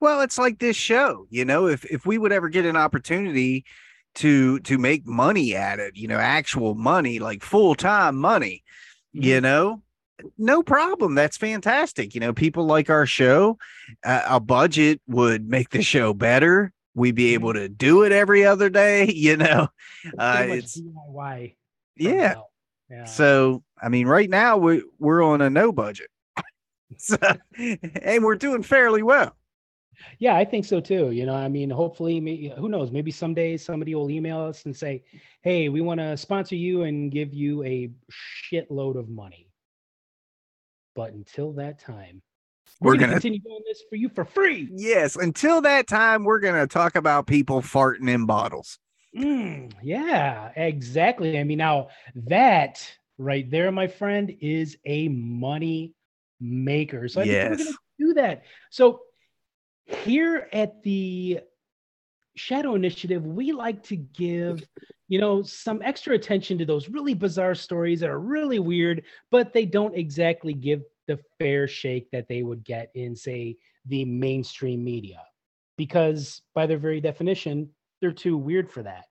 [0.00, 3.64] Well, it's like this show, you know, if if we would ever get an opportunity
[4.16, 8.62] to to make money at it, you know, actual money, like full-time money,
[9.12, 9.82] you know,
[10.38, 11.14] no problem.
[11.14, 12.14] That's fantastic.
[12.14, 13.58] You know, people like our show.
[14.04, 16.72] Uh, a budget would make the show better.
[16.94, 19.68] We'd be able to do it every other day, you know.
[20.18, 21.56] Uh, it's DIY.
[21.96, 22.34] yeah.
[22.88, 23.04] Yeah.
[23.04, 26.08] So, I mean, right now we we're on a no budget.
[26.96, 27.16] so,
[27.58, 29.36] and we're doing fairly well.
[30.18, 31.10] Yeah, I think so too.
[31.10, 32.90] You know, I mean, hopefully, maybe, who knows?
[32.90, 35.04] Maybe someday somebody will email us and say,
[35.42, 37.90] "Hey, we want to sponsor you and give you a
[38.52, 39.48] shitload of money."
[40.94, 42.22] But until that time,
[42.80, 44.68] We're gonna, gonna continue doing this for you for free.
[44.72, 48.78] Yes, until that time, we're going to talk about people farting in bottles.
[49.16, 51.38] Mm, yeah, exactly.
[51.38, 52.82] I mean, now that
[53.18, 55.94] right there, my friend, is a money
[56.40, 57.08] maker.
[57.08, 57.66] So I think we're Yes.
[57.66, 58.44] to do that.
[58.70, 59.00] So
[59.86, 61.40] here at the
[62.36, 64.62] Shadow Initiative, we like to give,
[65.08, 69.52] you know, some extra attention to those really bizarre stories that are really weird, but
[69.52, 74.84] they don't exactly give the fair shake that they would get in, say, the mainstream
[74.84, 75.22] media.
[75.76, 77.70] Because by their very definition,
[78.00, 79.04] they're too weird for that.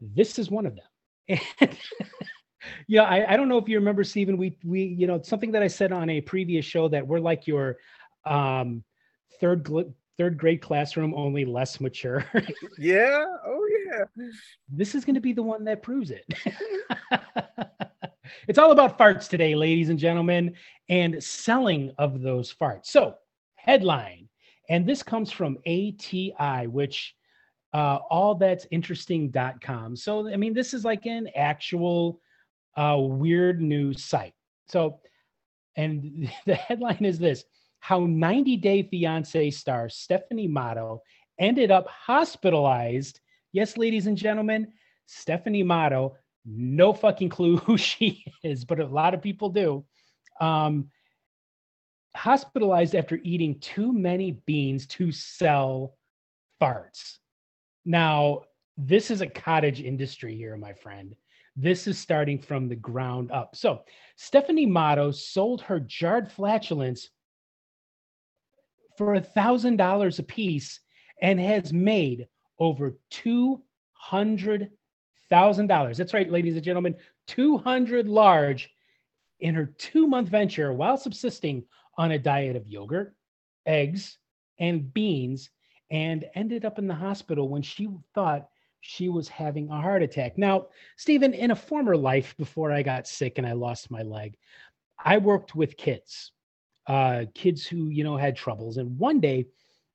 [0.00, 1.68] This is one of them.
[2.86, 4.36] Yeah, I, I don't know if you remember, Stephen.
[4.36, 7.46] We we you know something that I said on a previous show that we're like
[7.46, 7.76] your
[8.24, 8.82] um,
[9.40, 12.24] third gl- third grade classroom, only less mature.
[12.78, 13.24] Yeah.
[13.46, 14.04] Oh, yeah.
[14.68, 16.24] this is going to be the one that proves it.
[18.48, 20.54] it's all about farts today, ladies and gentlemen,
[20.88, 22.86] and selling of those farts.
[22.86, 23.14] So,
[23.56, 24.28] headline,
[24.68, 27.14] and this comes from ATI, which
[27.74, 29.96] uh, all that's interesting.com.
[29.96, 32.20] So, I mean, this is like an actual
[32.76, 34.34] uh, weird news site.
[34.68, 35.00] So,
[35.76, 37.44] and the headline is this
[37.80, 41.02] How 90 Day Fiance star Stephanie Motto
[41.38, 43.20] ended up hospitalized.
[43.52, 44.72] Yes, ladies and gentlemen,
[45.06, 49.84] Stephanie Motto, no fucking clue who she is, but a lot of people do.
[50.40, 50.90] Um,
[52.14, 55.96] hospitalized after eating too many beans to sell
[56.60, 57.18] farts.
[57.84, 58.42] Now,
[58.76, 61.14] this is a cottage industry here, my friend.
[61.56, 63.56] This is starting from the ground up.
[63.56, 63.82] So,
[64.16, 67.08] Stephanie Motto sold her jarred flatulence
[68.98, 70.80] for a thousand dollars a piece
[71.22, 72.26] and has made
[72.58, 74.70] over two hundred
[75.30, 75.96] thousand dollars.
[75.96, 76.96] That's right, ladies and gentlemen,
[77.26, 78.68] two hundred large
[79.40, 81.64] in her two-month venture while subsisting
[81.96, 83.14] on a diet of yogurt,
[83.66, 84.18] eggs,
[84.58, 85.50] and beans,
[85.90, 88.48] and ended up in the hospital when she thought
[88.80, 90.36] she was having a heart attack.
[90.38, 94.36] Now, Stephen, in a former life before I got sick and I lost my leg,
[94.98, 96.32] I worked with kids,
[96.88, 98.78] uh, kids who, you know, had troubles.
[98.78, 99.46] And one day,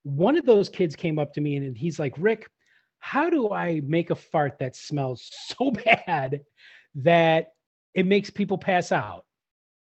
[0.03, 2.49] one of those kids came up to me and he's like, Rick,
[2.99, 6.41] how do I make a fart that smells so bad
[6.95, 7.53] that
[7.93, 9.25] it makes people pass out?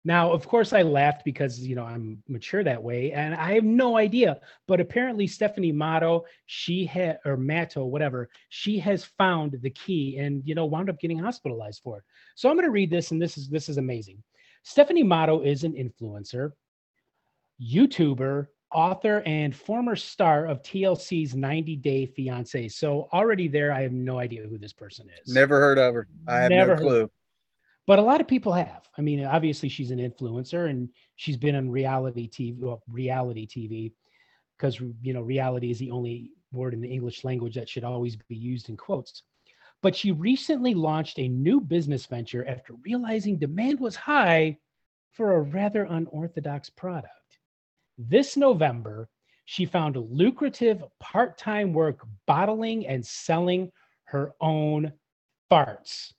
[0.04, 3.64] Now, of course, I laughed because you know I'm mature that way, and I have
[3.64, 4.38] no idea.
[4.66, 10.42] But apparently, Stephanie Motto, she had or Matto, whatever, she has found the key, and
[10.46, 12.04] you know wound up getting hospitalized for it.
[12.36, 14.22] So I'm going to read this, and this is this is amazing.
[14.62, 16.52] Stephanie Motto is an influencer,
[17.60, 22.68] YouTuber, author, and former star of TLC's 90 Day Fiance.
[22.68, 25.32] So already there, I have no idea who this person is.
[25.32, 26.06] Never heard of her.
[26.26, 27.10] I have Never no clue.
[27.86, 28.88] but a lot of people have.
[28.96, 33.92] I mean, obviously she's an influencer and she's been on reality TV, well, reality TV,
[34.56, 38.16] because you know reality is the only word in the English language that should always
[38.16, 39.22] be used in quotes.
[39.82, 44.56] but she recently launched a new business venture after realizing demand was high
[45.12, 47.37] for a rather unorthodox product.
[47.98, 49.08] This November,
[49.44, 53.72] she found lucrative part time work bottling and selling
[54.04, 54.92] her own
[55.50, 56.12] farts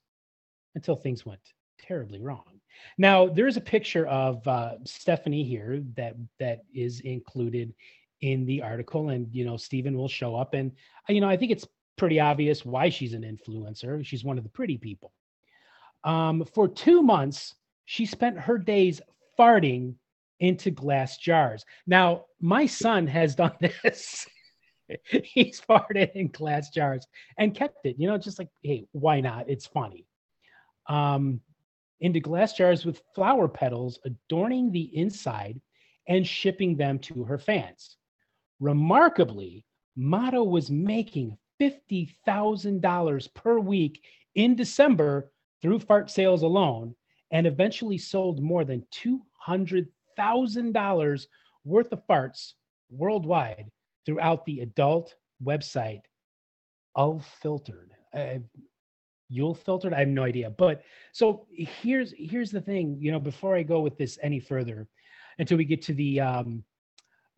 [0.74, 1.40] until things went
[1.80, 2.60] terribly wrong.
[2.98, 7.74] Now, there's a picture of uh, Stephanie here that that is included
[8.20, 10.72] in the article, and you know, Stephen will show up, and
[11.08, 11.66] you know, I think it's
[11.96, 14.04] pretty obvious why she's an influencer.
[14.04, 15.12] She's one of the pretty people.
[16.04, 17.54] Um, for two months,
[17.84, 19.00] she spent her days
[19.38, 19.94] farting
[20.40, 21.64] into glass jars.
[21.86, 24.26] Now, my son has done this.
[25.04, 27.06] He's farted in glass jars
[27.38, 29.48] and kept it, you know, just like, hey, why not?
[29.48, 30.06] It's funny.
[30.88, 31.40] Um,
[32.00, 35.60] into glass jars with flower petals adorning the inside
[36.08, 37.96] and shipping them to her fans.
[38.58, 39.64] Remarkably,
[39.96, 44.02] Motto was making $50,000 per week
[44.34, 45.30] in December
[45.60, 46.94] through fart sales alone
[47.30, 49.86] and eventually sold more than $200,000
[51.64, 52.52] worth of farts
[52.90, 53.70] worldwide
[54.06, 56.02] throughout the adult website
[56.96, 57.92] Unfiltered.
[58.12, 58.38] Uh,
[59.28, 59.94] Yule filtered.
[59.94, 60.50] I have no idea.
[60.50, 60.82] But
[61.12, 62.98] so here's here's the thing.
[63.00, 64.88] You know, before I go with this any further,
[65.38, 66.64] until we get to the um,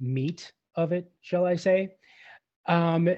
[0.01, 1.97] meat of it, shall I say?
[2.67, 3.11] Um,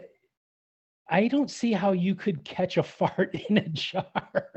[1.09, 4.51] I don't see how you could catch a fart in a jar.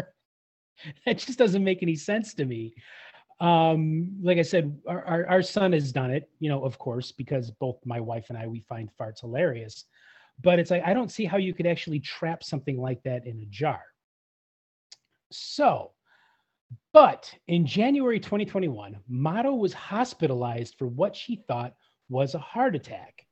[1.06, 2.74] that just doesn't make any sense to me.
[3.40, 7.12] Um, like I said, our, our, our son has done it, you know, of course,
[7.12, 9.86] because both my wife and I we find farts hilarious.
[10.42, 13.40] But it's like I don't see how you could actually trap something like that in
[13.42, 13.82] a jar.
[15.32, 15.92] So,
[16.94, 21.76] but in January 2021, Motto was hospitalized for what she thought
[22.10, 23.26] was a heart attack.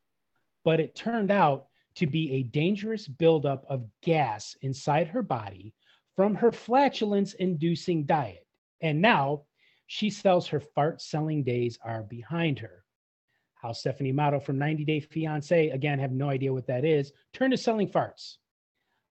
[0.64, 5.74] But it turned out to be a dangerous buildup of gas inside her body
[6.16, 8.46] from her flatulence inducing diet.
[8.82, 9.44] And now
[9.88, 12.84] she sells her fart selling days are behind her.
[13.56, 17.52] How Stephanie Motto from 90 Day Fiance, again, have no idea what that is, turned
[17.52, 18.38] to selling farts.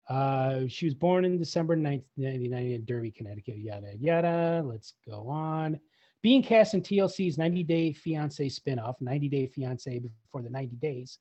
[0.08, 4.62] Uh, she was born in December 1999 in Derby, Connecticut, yada, yada.
[4.64, 5.80] Let's go on.
[6.22, 11.18] Being cast in TLC's 90 Day Fiance spinoff, 90 Day Fiance before the 90 days.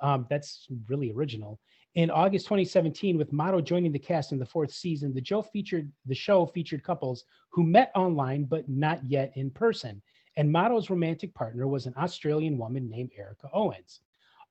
[0.00, 1.58] Um, that's really original.
[1.94, 5.92] In August 2017, with Motto joining the cast in the fourth season, the show featured
[6.06, 10.02] the show featured couples who met online but not yet in person.
[10.36, 14.00] And Motto's romantic partner was an Australian woman named Erica Owens.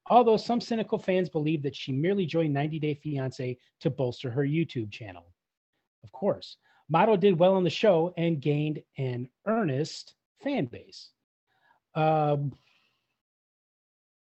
[0.07, 4.43] Although some cynical fans believe that she merely joined 90 Day Fiance to bolster her
[4.43, 5.33] YouTube channel.
[6.03, 6.57] Of course,
[6.89, 11.09] Motto did well on the show and gained an earnest fan base.
[11.95, 12.53] Um,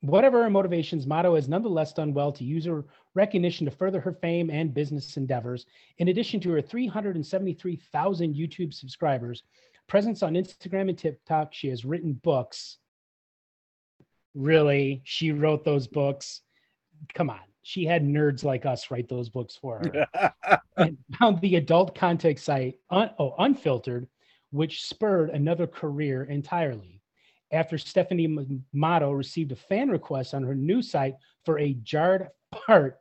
[0.02, 2.86] Whatever her motivations, Motto has nonetheless done well to use her
[3.16, 5.66] recognition to further her fame and business endeavors.
[5.98, 9.44] In addition to her 373,000 YouTube subscribers,
[9.88, 12.78] presence on Instagram and TikTok, she has written books.
[14.36, 15.02] Really?
[15.06, 16.42] She wrote those books?
[17.14, 17.40] Come on.
[17.64, 20.62] She had nerds like us write those books for her.
[20.78, 24.08] and found the adult content site, un- oh, Unfiltered,
[24.52, 27.02] which spurred another career entirely
[27.52, 31.16] after Stephanie Motto received a fan request on her new site
[31.46, 33.00] for a jarred part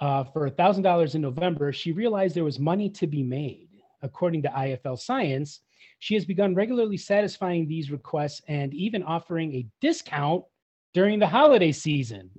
[0.00, 3.68] uh, for $1,000 in November, she realized there was money to be made.
[4.02, 5.60] According to IFL Science,
[6.00, 10.42] she has begun regularly satisfying these requests and even offering a discount
[10.92, 12.30] during the holiday season.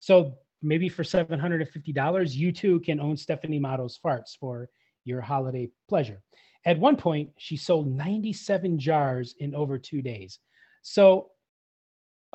[0.00, 4.68] So maybe for $750, you too can own Stephanie Motto's farts for
[5.04, 6.20] your holiday pleasure.
[6.66, 10.40] At one point, she sold 97 jars in over two days.
[10.84, 11.30] So,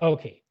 [0.02, 0.42] okay,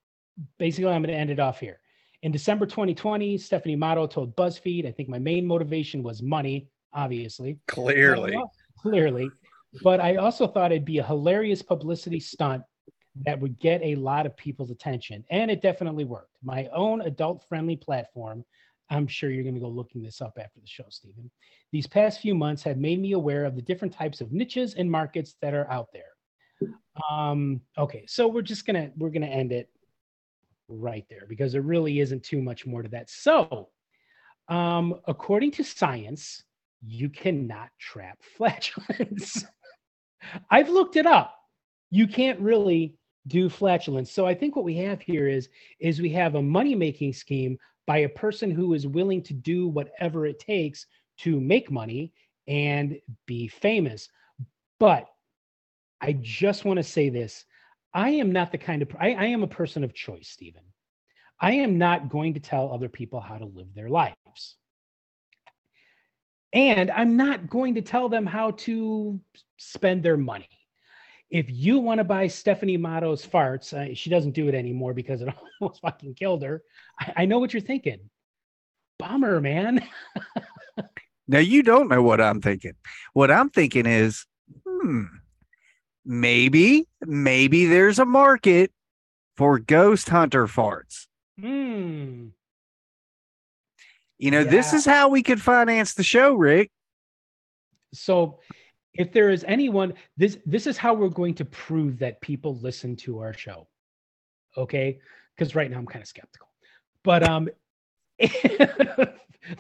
[0.57, 1.81] basically, I'm going to end it off here.
[2.23, 7.59] In December 2020, Stephanie Motto told BuzzFeed, I think my main motivation was money, obviously.
[7.67, 8.37] Clearly.
[8.37, 8.47] But
[8.81, 9.29] clearly.
[9.83, 12.63] But I also thought it'd be a hilarious publicity stunt
[13.27, 15.25] that would get a lot of people's attention.
[15.31, 16.37] And it definitely worked.
[16.41, 18.45] My own adult friendly platform.
[18.91, 21.31] I'm sure you're going to go looking this up after the show, Stephen.
[21.73, 24.89] These past few months have made me aware of the different types of niches and
[24.89, 26.13] markets that are out there.
[27.11, 29.71] Um, okay, so we're just gonna we're gonna end it
[30.69, 33.09] right there because there really isn't too much more to that.
[33.09, 33.69] So,
[34.49, 36.43] um, according to science,
[36.85, 39.45] you cannot trap flatulence.
[40.51, 41.35] I've looked it up.
[41.91, 42.97] You can't really
[43.29, 44.11] do flatulence.
[44.11, 45.49] So I think what we have here is
[45.81, 49.69] is we have a money making scheme by a person who is willing to do
[49.69, 50.87] whatever it takes
[51.19, 52.13] to make money
[52.47, 54.09] and be famous.
[54.79, 55.09] But
[56.01, 57.45] I just want to say this.
[57.93, 60.63] I am not the kind of I, I am a person of choice, Stephen.
[61.41, 64.57] I am not going to tell other people how to live their lives.
[66.53, 69.21] And I'm not going to tell them how to
[69.59, 70.49] spend their money.
[71.31, 75.21] If you want to buy Stephanie Matto's farts, uh, she doesn't do it anymore because
[75.21, 75.29] it
[75.61, 76.63] almost fucking killed her.
[76.99, 78.01] I, I know what you're thinking.
[78.99, 79.87] Bummer, man.
[81.29, 82.73] Now you don't know what I'm thinking.
[83.13, 84.25] What I'm thinking is,
[84.67, 85.05] hmm,
[86.09, 88.73] maybe, maybe there's a market
[89.37, 91.07] for ghost hunter farts.
[91.39, 92.29] Hmm.
[94.19, 96.73] You know, this is how we could finance the show, Rick.
[97.95, 98.41] So
[98.95, 102.97] if there is anyone, this this is how we're going to prove that people listen
[102.97, 103.69] to our show.
[104.57, 104.99] Okay?
[105.37, 106.49] Because right now I'm kind of skeptical.
[107.05, 107.49] But um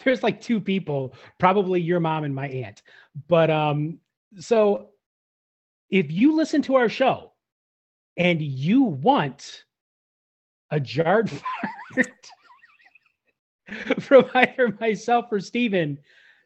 [0.04, 2.82] there's like two people, probably your mom and my aunt.
[3.28, 3.98] But um,
[4.38, 4.90] so
[5.90, 7.32] if you listen to our show
[8.16, 9.64] and you want
[10.70, 11.30] a jarred
[11.94, 12.30] fart
[14.00, 15.98] from either myself or Stephen,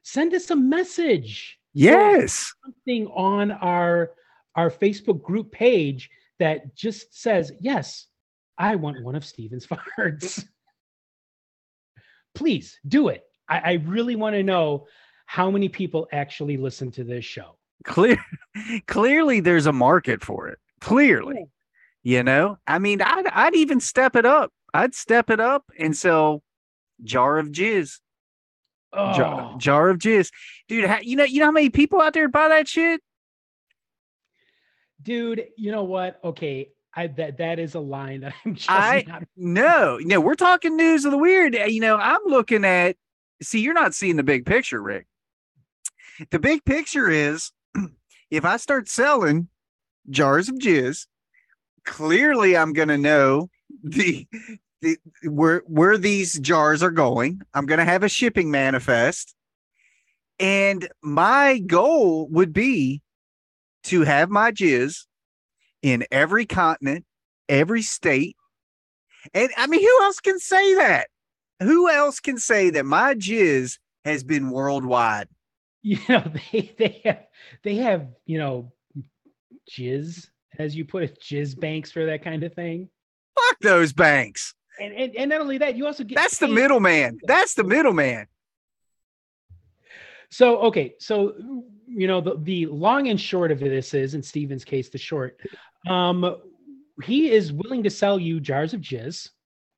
[0.02, 2.52] send us a message Yes.
[2.64, 4.12] something on our
[4.54, 8.06] our Facebook group page that just says, "Yes,
[8.58, 9.66] I want one of Stephen's
[9.98, 10.44] farts."
[12.34, 13.24] Please do it.
[13.48, 14.86] I, I really want to know
[15.26, 17.56] how many people actually listen to this show.
[17.84, 18.16] Clear
[18.86, 20.58] clearly there's a market for it.
[20.80, 21.46] Clearly.
[22.02, 22.58] You know?
[22.66, 24.52] I mean, I'd I'd even step it up.
[24.74, 26.42] I'd step it up and sell
[27.04, 27.98] jar of jizz.
[28.94, 30.30] Jar, Oh, jar of jizz.
[30.68, 33.00] Dude, you know you know how many people out there buy that shit?
[35.02, 36.20] dude, you know what?
[36.22, 39.24] Okay, I that that is a line that I'm just I- not.
[39.36, 41.54] No, no, we're talking news of the weird.
[41.54, 42.96] You know, I'm looking at.
[43.42, 45.06] See, you're not seeing the big picture, Rick.
[46.30, 47.50] The big picture is
[48.32, 49.48] if I start selling
[50.08, 51.06] jars of jizz,
[51.84, 53.50] clearly I'm going to know
[53.84, 54.26] the
[54.80, 57.42] the where where these jars are going.
[57.52, 59.34] I'm going to have a shipping manifest,
[60.40, 63.02] and my goal would be
[63.84, 65.04] to have my jizz
[65.82, 67.04] in every continent,
[67.50, 68.36] every state.
[69.34, 71.08] And I mean, who else can say that?
[71.60, 75.28] Who else can say that my jizz has been worldwide?
[75.82, 77.24] You know, they they have
[77.62, 78.72] they have you know
[79.70, 80.28] jizz
[80.58, 82.88] as you put it, jizz banks for that kind of thing.
[83.34, 84.54] Fuck those banks.
[84.80, 87.18] And and, and not only that, you also get That's the middleman.
[87.24, 88.26] That's the middleman.
[90.30, 91.34] So okay, so
[91.86, 95.38] you know the the long and short of this is, in Stephen's case, the short.
[95.88, 96.36] Um,
[97.02, 99.28] he is willing to sell you jars of jizz.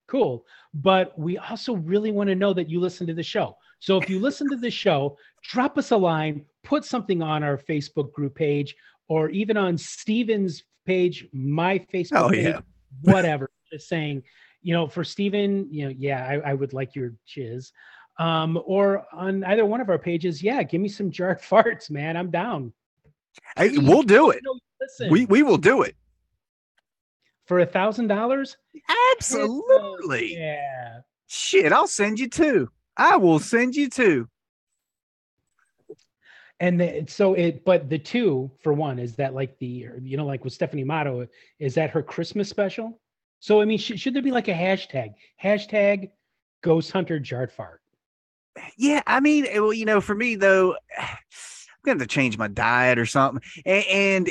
[0.07, 3.57] Cool, but we also really want to know that you listen to the show.
[3.85, 7.59] So if you listen to this show, drop us a line, put something on our
[7.59, 8.74] Facebook group page,
[9.09, 12.61] or even on Stephen's page, my Facebook Oh, page, yeah.
[13.03, 13.51] whatever.
[13.70, 14.22] Just saying,
[14.62, 17.72] you know, for Stephen, you know, yeah, I, I would like your jizz
[18.18, 22.16] um, or on either one of our pages, yeah, give me some jarred farts, man.
[22.16, 22.72] I'm down.
[23.59, 24.41] We'll do it.
[24.80, 25.95] Listen, We we will do it.
[27.45, 28.57] for a thousand dollars,
[29.18, 30.37] Absolutely.
[30.39, 31.01] yeah.
[31.26, 32.70] Shit, I'll send you two.
[32.97, 34.28] I will send you two.
[36.61, 40.24] And the, so it, but the two for one is that like the you know
[40.24, 41.26] like with Stephanie Matto,
[41.59, 43.01] is that her Christmas special?
[43.40, 45.14] So I mean, should, should there be like a hashtag?
[45.42, 46.11] Hashtag
[46.62, 47.80] Ghost Hunter Jarred Fart.
[48.78, 51.09] Yeah, I mean, eh, well, you know, for me though, I'm
[51.84, 54.30] gonna have to change my diet or something, and, and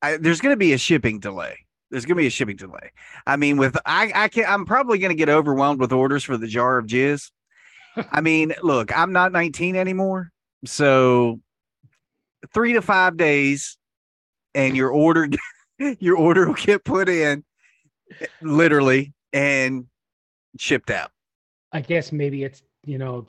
[0.00, 1.63] I, there's gonna be a shipping delay.
[1.94, 2.90] There's gonna be a shipping delay.
[3.24, 4.50] I mean, with I, I can't.
[4.50, 7.30] I'm probably gonna get overwhelmed with orders for the jar of jizz.
[8.10, 10.32] I mean, look, I'm not 19 anymore,
[10.64, 11.38] so
[12.52, 13.78] three to five days,
[14.56, 15.28] and your order,
[16.00, 17.44] your order will get put in,
[18.42, 19.86] literally, and
[20.58, 21.12] shipped out.
[21.70, 23.28] I guess maybe it's you know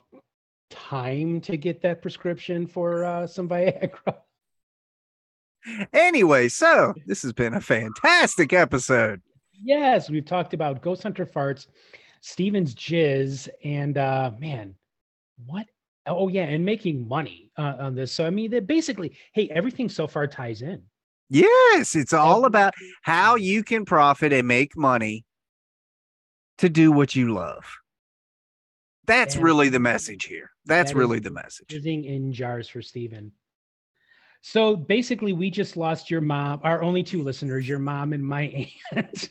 [0.70, 4.16] time to get that prescription for uh, some Viagra.
[5.92, 9.20] Anyway, so this has been a fantastic episode.
[9.62, 11.66] Yes, we've talked about Ghost Hunter farts,
[12.20, 14.74] Stephen's jizz, and uh man,
[15.46, 15.66] what?
[16.06, 18.12] Oh yeah, and making money uh, on this.
[18.12, 20.82] So I mean, that basically, hey, everything so far ties in.
[21.28, 25.24] Yes, it's all about how you can profit and make money
[26.58, 27.64] to do what you love.
[29.06, 30.50] That's And- really the message here.
[30.66, 31.72] That's That really the message.
[31.72, 33.32] Using in jars for Stephen.
[34.48, 38.70] So basically, we just lost your mom, our only two listeners, your mom and my
[38.92, 39.28] aunt.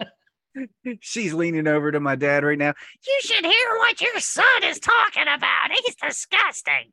[1.00, 2.72] She's leaning over to my dad right now.
[3.06, 5.72] You should hear what your son is talking about.
[5.84, 6.90] He's disgusting.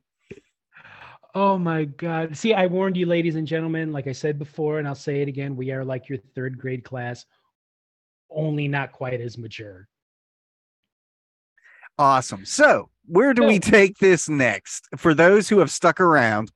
[1.34, 2.36] oh my God.
[2.36, 5.28] See, I warned you, ladies and gentlemen, like I said before, and I'll say it
[5.28, 7.24] again, we are like your third grade class,
[8.30, 9.88] only not quite as mature.
[11.98, 12.44] Awesome.
[12.44, 14.86] So where do we take this next?
[14.98, 16.52] For those who have stuck around,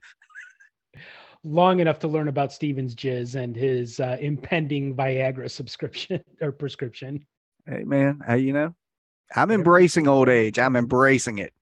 [1.48, 7.26] long enough to learn about Stephen's jizz and his uh, impending Viagra subscription or prescription.
[7.66, 8.74] hey man, you know,
[9.34, 10.58] I'm embracing old age.
[10.58, 11.52] I'm embracing it.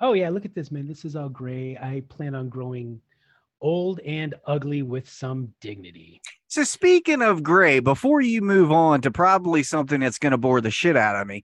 [0.00, 0.86] Oh yeah, look at this, man.
[0.86, 1.76] This is all gray.
[1.76, 3.00] I plan on growing
[3.60, 6.20] old and ugly with some dignity.
[6.48, 10.60] So speaking of gray, before you move on to probably something that's going to bore
[10.60, 11.42] the shit out of me,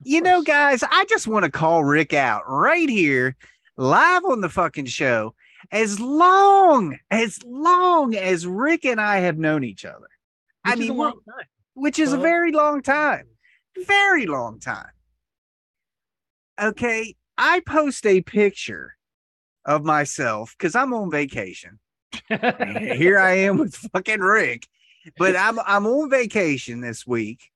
[0.00, 3.36] Of you know, guys, I just want to call Rick out right here,
[3.76, 5.34] live on the fucking show.
[5.72, 10.08] As long as long as Rick and I have known each other,
[10.64, 11.14] I Which is mean, time.
[11.74, 13.26] which is a very long time,
[13.86, 14.90] very long time.
[16.60, 18.96] Okay, I post a picture
[19.64, 21.78] of myself because I'm on vacation.
[22.28, 24.66] Here I am with fucking Rick,
[25.16, 27.50] but I'm I'm on vacation this week.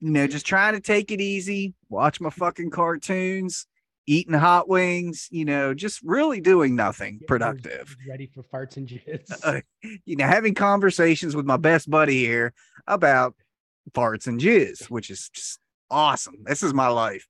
[0.00, 3.66] You know, just trying to take it easy, watch my fucking cartoons,
[4.10, 5.28] eating hot wings.
[5.30, 7.96] You know, just really doing nothing productive.
[8.08, 9.40] Ready for farts and jizz.
[9.42, 9.60] Uh,
[10.04, 12.52] you know, having conversations with my best buddy here
[12.86, 13.34] about
[13.92, 16.36] farts and jizz, which is just awesome.
[16.44, 17.26] This is my life.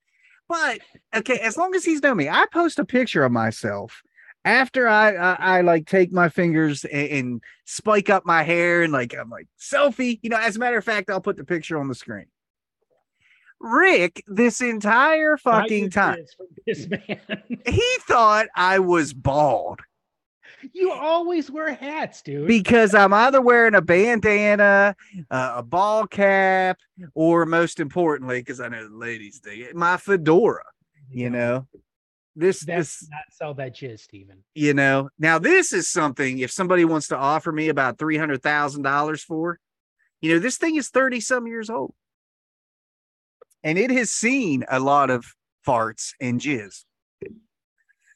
[0.49, 0.81] But
[1.15, 4.03] okay, as long as he's known me, I post a picture of myself
[4.45, 8.93] after I I, I like take my fingers and, and spike up my hair and
[8.93, 10.19] like I'm like selfie.
[10.23, 12.27] You know, as a matter of fact, I'll put the picture on the screen.
[13.61, 17.21] Rick, this entire fucking time, from This man.
[17.67, 19.81] he thought I was bald.
[20.73, 22.47] you always wear hats, dude.
[22.47, 24.95] because I'm either wearing a bandana,
[25.31, 26.79] uh, a ball cap,
[27.15, 30.65] or most importantly, because I know the ladies dig it, my fedora.
[31.11, 31.67] You know,
[32.37, 34.45] this That's this not sell that jizz, Stephen.
[34.55, 35.11] you know.
[35.19, 36.39] Now this is something.
[36.39, 39.59] If somebody wants to offer me about three hundred thousand dollars for,
[40.21, 41.95] you know, this thing is thirty some years old,
[43.63, 45.25] and it has seen a lot of
[45.67, 46.85] farts and jizz.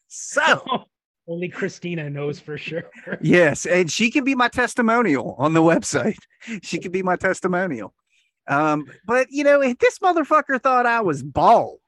[0.08, 0.84] So.
[1.26, 2.90] Only Christina knows for sure.
[3.22, 6.18] Yes, and she can be my testimonial on the website.
[6.62, 7.94] She can be my testimonial.
[8.46, 11.80] Um, but you know, if this motherfucker thought I was bald.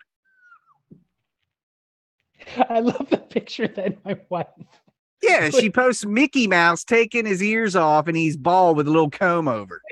[2.71, 4.47] I love the picture that my wife.
[5.23, 9.11] Yeah, she posts Mickey Mouse taking his ears off and he's bald with a little
[9.11, 9.83] comb over.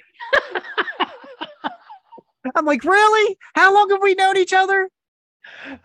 [2.55, 3.36] I'm like, really?
[3.55, 4.88] How long have we known each other?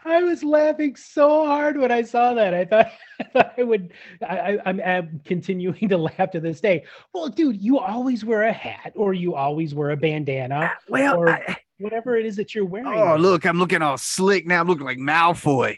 [0.05, 2.53] I was laughing so hard when I saw that.
[2.53, 2.87] I thought,
[3.19, 3.93] I thought I would.
[4.27, 6.85] I, I, I'm, I'm continuing to laugh to this day.
[7.13, 11.17] Well, dude, you always wear a hat, or you always wear a bandana, uh, Well,
[11.17, 12.87] or I- whatever it is that you're wearing.
[12.87, 14.61] oh look, I'm looking all slick now.
[14.61, 15.77] I'm looking like Malfoy.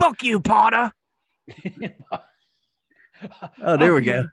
[0.00, 0.92] Fuck you, Potter.
[3.64, 4.26] Oh, there we go.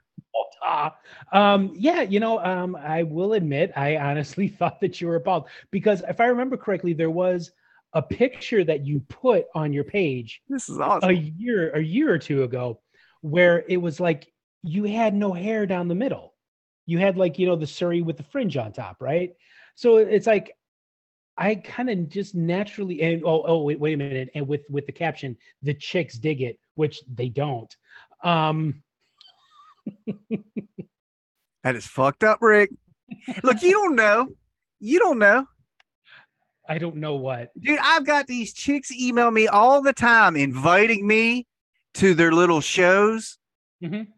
[1.32, 5.48] Um, yeah, you know, um, I will admit, I honestly thought that you were bald
[5.70, 7.52] because if I remember correctly, there was
[7.92, 11.10] a picture that you put on your page This is awesome.
[11.10, 12.80] a year, a year or two ago,
[13.20, 16.34] where it was like you had no hair down the middle.
[16.86, 19.32] You had like you know the Surrey with the fringe on top, right?
[19.74, 20.56] So it's like
[21.36, 24.86] I kind of just naturally and oh oh wait wait a minute and with with
[24.86, 27.74] the caption the chicks dig it, which they don't.
[28.24, 28.82] Um,
[31.64, 32.70] That is fucked up, Rick.
[33.44, 34.28] Look, you don't know.
[34.80, 35.46] You don't know.
[36.68, 37.50] I don't know what.
[37.58, 41.46] Dude, I've got these chicks email me all the time inviting me
[41.94, 43.38] to their little shows.
[43.82, 44.08] Mhm.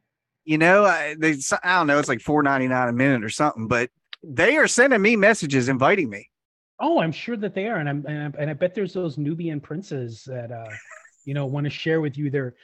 [0.45, 3.31] You know, I, they, I don't know, it's like four ninety nine a minute or
[3.31, 3.91] something, but
[4.23, 6.31] they are sending me messages inviting me.
[6.81, 9.17] Oh, I'm sure that they are, and I'm and I, and I bet there's those
[9.19, 10.69] Nubian princes that uh,
[11.25, 12.55] you know want to share with you their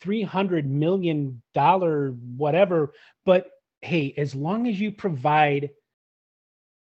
[0.00, 2.92] three hundred million dollar whatever.
[3.24, 5.70] But hey, as long as you provide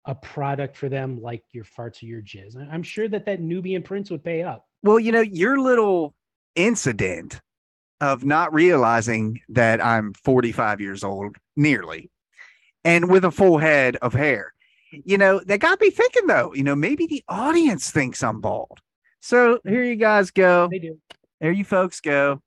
[0.06, 3.84] a product for them like your farts or your jizz, I'm sure that that Nubian
[3.84, 4.68] prince would pay up.
[4.84, 6.14] Well, you know, your little
[6.56, 7.40] incident
[8.02, 12.12] of not realizing that I'm 45 years old, nearly,
[12.84, 14.54] and with a full head of hair,
[15.06, 18.80] you know, that got me thinking though, you know, maybe the audience thinks I'm bald.
[19.24, 20.68] So here you guys go.
[20.70, 21.00] They do.
[21.40, 22.42] There you folks go.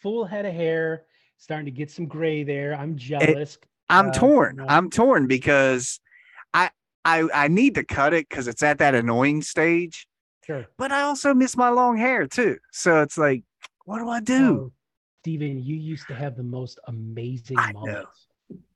[0.00, 1.02] Full head of hair,
[1.36, 2.72] starting to get some gray there.
[2.74, 3.58] I'm jealous.
[3.90, 4.64] I'm Uh, torn.
[4.66, 6.00] I'm torn because
[6.54, 6.70] I
[7.04, 10.08] I I need to cut it because it's at that annoying stage,
[10.46, 10.64] sure.
[10.78, 12.56] but I also miss my long hair too.
[12.72, 13.44] So it's like,
[13.84, 14.46] what do I do?
[14.48, 14.72] Oh,
[15.20, 17.80] Stephen, you used to have the most amazing I know.
[17.80, 18.28] mullets.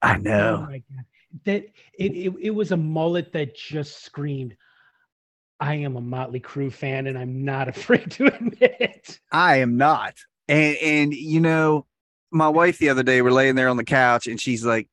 [0.03, 0.66] I Oh know.
[0.68, 1.05] my god.
[1.47, 1.64] That
[1.99, 4.55] it, it it was a mullet that just screamed,
[5.63, 9.21] I am a Motley Crue fan and I'm not afraid to admit it.
[9.31, 10.15] I am not.
[10.49, 11.87] And and you know,
[12.33, 14.89] my wife the other day we're laying there on the couch and she's like,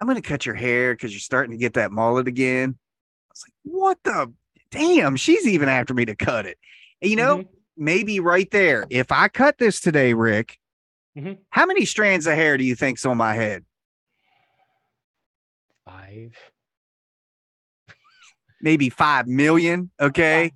[0.00, 2.78] I'm gonna cut your hair because you're starting to get that mullet again.
[2.78, 4.32] I was like, what the
[4.70, 6.56] damn, she's even after me to cut it.
[7.02, 7.48] And, you know, Mhm.
[7.76, 10.58] maybe right there, if I cut this today, Rick,
[11.18, 11.38] Mhm.
[11.50, 13.64] how many strands of hair do you think's on my head?
[15.84, 16.36] five
[18.62, 19.90] Maybe five million.
[20.00, 20.52] Okay.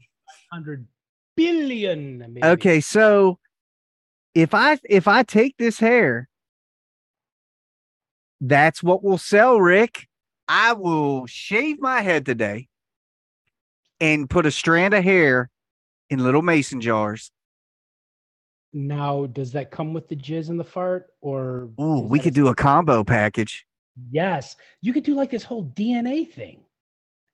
[0.53, 0.87] hundred
[1.37, 2.19] billion.
[2.19, 2.45] Maybe.
[2.45, 2.81] Okay.
[2.81, 3.39] So
[4.35, 6.29] if I if I take this hair,
[8.41, 10.09] that's what we'll sell, Rick.
[10.49, 12.69] I will shave my head today
[14.01, 15.51] and put a strand of hair
[16.11, 17.31] in little mason jars.
[18.75, 22.49] Now, does that come with the jizz and the fart, or Ooh, we could do
[22.49, 23.65] a combo package.
[24.11, 26.61] Yes, you could do like this whole DNA thing.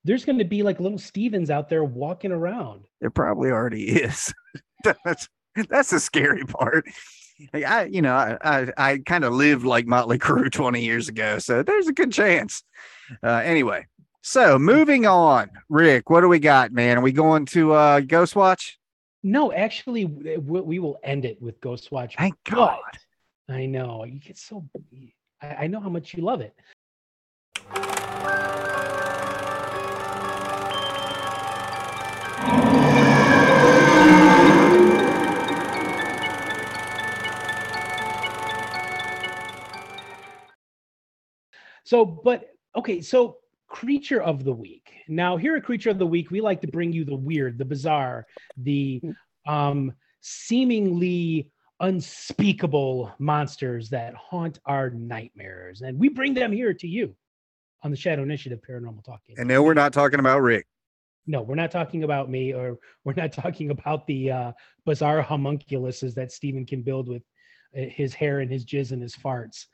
[0.05, 2.87] There's going to be like little Stephens out there walking around.
[3.01, 4.33] There probably already is.
[5.05, 5.29] that's
[5.69, 6.87] that's the scary part.
[7.53, 11.09] Like, I, you know, I I, I kind of lived like Motley Crue 20 years
[11.09, 12.63] ago, so there's a good chance.
[13.23, 13.87] Uh, anyway,
[14.23, 16.99] so moving on, Rick, what do we got, man?
[16.99, 18.79] Are we going to uh, Ghost Watch?
[19.23, 22.17] No, actually, we, we will end it with Ghost Watch.
[22.17, 22.79] Thank God.
[23.49, 24.65] I know you get so.
[25.43, 26.55] I know how much you love it.
[41.85, 44.93] So, but okay, so creature of the week.
[45.09, 47.64] Now, here at Creature of the Week, we like to bring you the weird, the
[47.64, 48.26] bizarre,
[48.57, 49.01] the
[49.47, 51.51] um seemingly
[51.81, 55.81] unspeakable monsters that haunt our nightmares.
[55.81, 57.16] And we bring them here to you
[57.83, 59.37] on the Shadow Initiative Paranormal Talking.
[59.39, 60.66] And no, we're not talking about Rick.
[61.26, 64.53] No, we're not talking about me, or we're not talking about the uh,
[64.85, 67.22] bizarre homunculuses that Stephen can build with
[67.76, 69.66] uh, his hair and his jizz and his farts.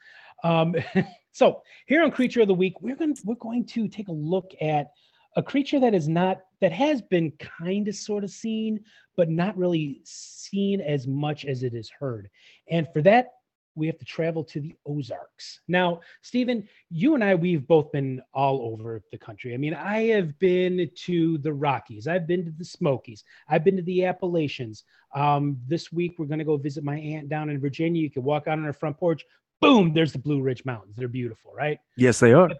[0.44, 0.76] Um,
[1.36, 4.52] so here on Creature of the Week, we're going we're going to take a look
[4.58, 4.92] at
[5.36, 8.82] a creature that is not that has been kind of sort of seen,
[9.18, 12.30] but not really seen as much as it is heard.
[12.70, 13.32] And for that,
[13.74, 15.60] we have to travel to the Ozarks.
[15.68, 19.52] Now, Stephen, you and I, we've both been all over the country.
[19.52, 23.76] I mean, I have been to the Rockies, I've been to the Smokies, I've been
[23.76, 24.84] to the Appalachians.
[25.14, 28.00] Um, this week, we're going to go visit my aunt down in Virginia.
[28.00, 29.22] You can walk out on her front porch.
[29.60, 30.96] Boom, there's the Blue Ridge Mountains.
[30.96, 31.78] They're beautiful, right?
[31.96, 32.50] Yes, they are.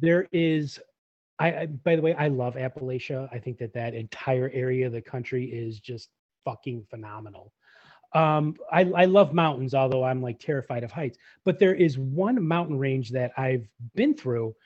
[0.00, 0.80] There is,
[1.38, 3.28] I, I by the way, I love Appalachia.
[3.32, 6.08] I think that that entire area of the country is just
[6.44, 7.52] fucking phenomenal.
[8.12, 11.18] Um, I, I love mountains, although I'm like terrified of heights.
[11.44, 14.56] But there is one mountain range that I've been through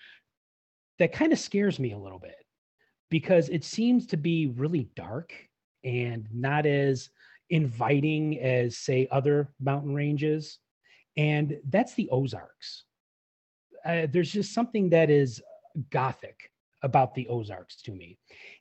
[0.99, 2.37] that kind of scares me a little bit
[3.11, 5.35] because it seems to be really dark
[5.83, 7.11] and not as
[7.51, 10.59] inviting as, say, other mountain ranges.
[11.17, 12.85] And that's the Ozarks.
[13.85, 15.43] Uh, there's just something that is
[15.91, 16.51] gothic
[16.83, 18.19] about the Ozarks to me.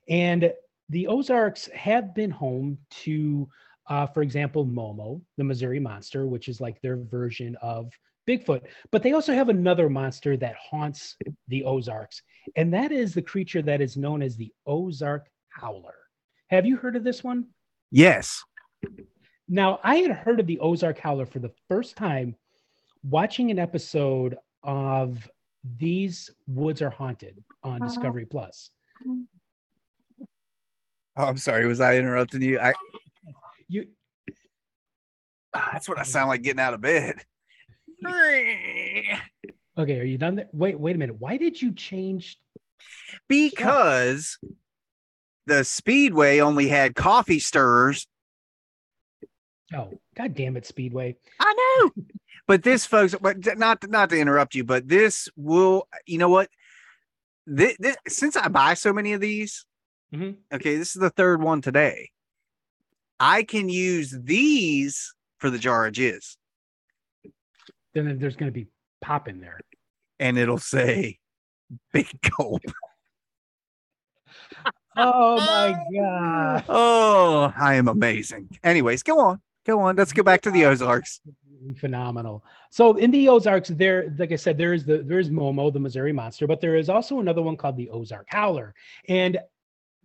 [0.09, 0.53] And
[0.89, 3.47] the Ozarks have been home to
[3.87, 7.91] uh, for example, Momo, the Missouri monster, which is like their version of
[8.27, 8.61] Bigfoot.
[8.91, 11.17] But they also have another monster that haunts
[11.49, 12.21] the Ozarks,
[12.55, 15.95] and that is the creature that is known as the Ozark Howler.
[16.47, 17.47] Have you heard of this one?
[17.91, 18.43] Yes.
[19.49, 22.35] Now, I had heard of the Ozark Howler for the first time
[23.03, 25.29] watching an episode of
[25.77, 27.87] These Woods Are Haunted on uh-huh.
[27.87, 28.71] Discovery Plus.
[31.15, 31.67] Oh, I'm sorry.
[31.67, 32.59] Was I interrupting you?
[32.59, 32.73] I
[33.67, 33.87] You
[35.53, 37.23] that's what I sound like getting out of bed.
[38.05, 39.19] okay?
[39.77, 40.35] Are you done?
[40.35, 40.49] There?
[40.51, 41.17] Wait, wait a minute.
[41.19, 42.37] Why did you change?
[43.27, 44.37] Because
[45.45, 48.07] the Speedway only had coffee stirrers.
[49.73, 51.15] Oh, god damn it, Speedway!
[51.39, 51.91] I know.
[52.47, 55.87] But this, folks, but not not to interrupt you, but this will.
[56.05, 56.49] You know what?
[57.47, 59.65] This, this since I buy so many of these,
[60.13, 60.37] Mhm.
[60.53, 62.11] okay, this is the third one today.
[63.19, 66.35] I can use these for the jar of jizz,
[67.93, 68.67] Then there's going to be
[69.01, 69.59] pop in there.
[70.19, 71.19] and it'll say
[71.93, 72.61] "big gulp."
[74.95, 76.65] Oh my god!
[76.69, 78.49] Oh, I am amazing.
[78.63, 79.95] Anyways, go on, go on.
[79.95, 81.19] Let's go back to the Ozarks.
[81.75, 82.43] Phenomenal.
[82.69, 85.79] So in the Ozarks, there, like I said, there is the there is Momo, the
[85.79, 88.73] Missouri monster, but there is also another one called the Ozark Howler.
[89.07, 89.39] And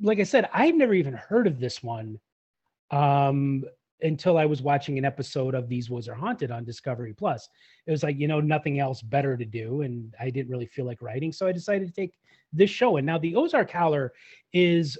[0.01, 2.21] like I said, I've never even heard of this one
[2.91, 3.65] um
[4.01, 7.49] until I was watching an episode of These Woods Are Haunted on Discovery Plus.
[7.87, 9.83] It was like, you know, nothing else better to do.
[9.83, 11.33] And I didn't really feel like writing.
[11.33, 12.15] So I decided to take
[12.53, 12.97] this show.
[12.97, 14.13] And now the Ozark Howler
[14.53, 14.99] is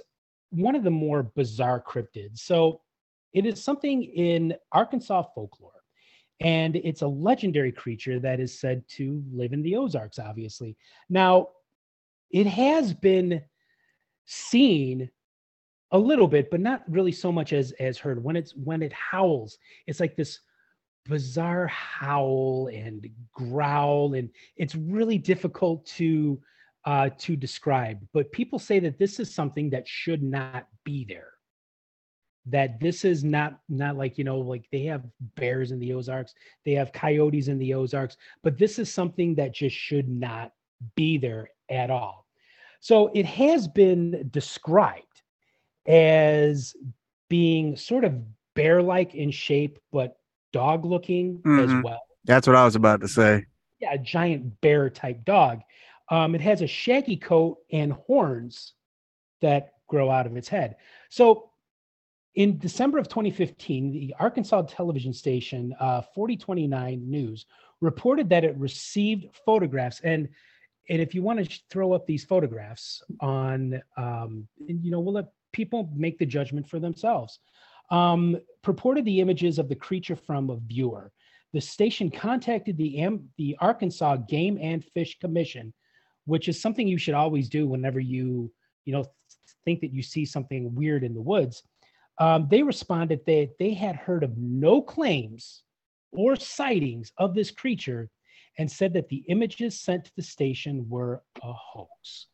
[0.49, 2.39] one of the more bizarre cryptids.
[2.39, 2.81] So
[3.33, 5.78] it is something in Arkansas folklore.
[6.41, 10.77] And it's a legendary creature that is said to live in the Ozarks, obviously.
[11.09, 11.49] Now,
[12.31, 13.41] it has been
[14.25, 15.09] seen
[15.91, 18.23] a little bit, but not really so much as as heard.
[18.23, 20.39] When it's when it howls, it's like this
[21.05, 26.39] bizarre howl and growl, and it's really difficult to
[26.85, 27.99] uh, to describe.
[28.13, 31.33] But people say that this is something that should not be there.
[32.45, 35.03] That this is not not like you know like they have
[35.35, 36.33] bears in the Ozarks,
[36.65, 40.53] they have coyotes in the Ozarks, but this is something that just should not
[40.95, 42.25] be there at all.
[42.79, 45.21] So it has been described
[45.85, 46.75] as
[47.29, 48.21] being sort of
[48.55, 50.17] bear-like in shape, but
[50.53, 51.63] dog-looking Mhm.
[51.79, 53.45] as well That's what I was about to say.
[53.79, 55.61] yeah, a giant bear type dog.
[56.09, 58.73] Um, it has a shaggy coat and horns
[59.41, 60.75] that grow out of its head.
[61.09, 61.48] So,
[62.39, 67.45] in December of 2015, the Arkansas television station uh, 4029 News
[67.81, 69.99] reported that it received photographs.
[70.05, 70.29] And,
[70.89, 75.33] and if you want to throw up these photographs on, um, you know, we'll let
[75.51, 77.39] people make the judgment for themselves.
[77.91, 81.11] Um, purported the images of the creature from a viewer
[81.51, 85.73] the station contacted the Am- the Arkansas Game and Fish Commission,
[86.25, 88.51] which is something you should always do whenever you
[88.85, 89.03] you know
[89.65, 91.63] think that you see something weird in the woods.
[92.19, 95.63] Um, they responded that they had heard of no claims
[96.11, 98.09] or sightings of this creature,
[98.57, 102.27] and said that the images sent to the station were a hoax.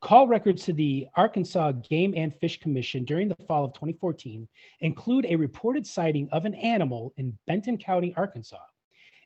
[0.00, 4.46] Call records to the Arkansas Game and Fish Commission during the fall of 2014
[4.80, 8.62] include a reported sighting of an animal in Benton County, Arkansas.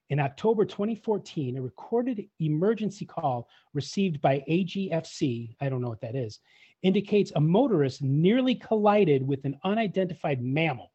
[0.09, 6.17] In October 2014, a recorded emergency call received by AGFC, I don't know what that
[6.17, 6.39] is,
[6.83, 10.93] indicates a motorist nearly collided with an unidentified mammal.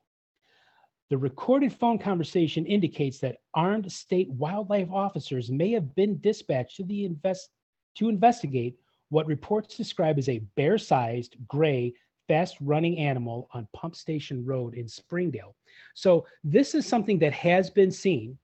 [1.10, 6.84] The recorded phone conversation indicates that armed state wildlife officers may have been dispatched to
[6.84, 7.50] the invest
[7.96, 8.76] to investigate
[9.10, 11.94] what reports describe as a bear-sized gray
[12.28, 15.56] fast-running animal on Pump Station Road in Springdale.
[15.94, 18.38] So this is something that has been seen.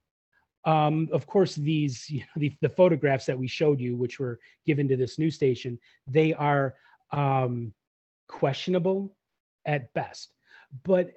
[0.66, 4.40] Um, of course, these you know, the, the photographs that we showed you, which were
[4.66, 5.78] given to this news station,
[6.08, 6.76] they are
[7.14, 7.74] um,
[8.28, 9.16] questionable
[9.66, 10.34] at best.
[10.84, 11.14] But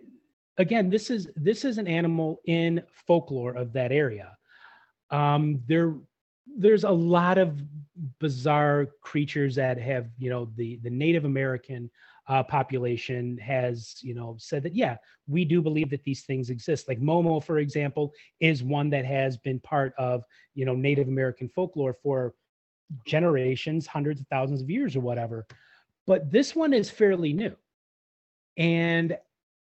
[0.58, 4.36] again, this is this is an animal in folklore of that area.
[5.10, 5.94] Um, there,
[6.46, 7.60] there's a lot of
[8.20, 11.90] bizarre creatures that have, you know, the the Native American
[12.28, 16.88] uh, population has, you know, said that yeah, we do believe that these things exist.
[16.88, 20.24] Like Momo, for example, is one that has been part of,
[20.54, 22.34] you know, Native American folklore for
[23.04, 25.46] generations, hundreds of thousands of years or whatever.
[26.06, 27.56] But this one is fairly new.
[28.56, 29.18] And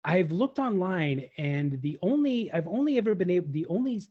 [0.04, 4.02] I've looked online and the only I've only ever been able the only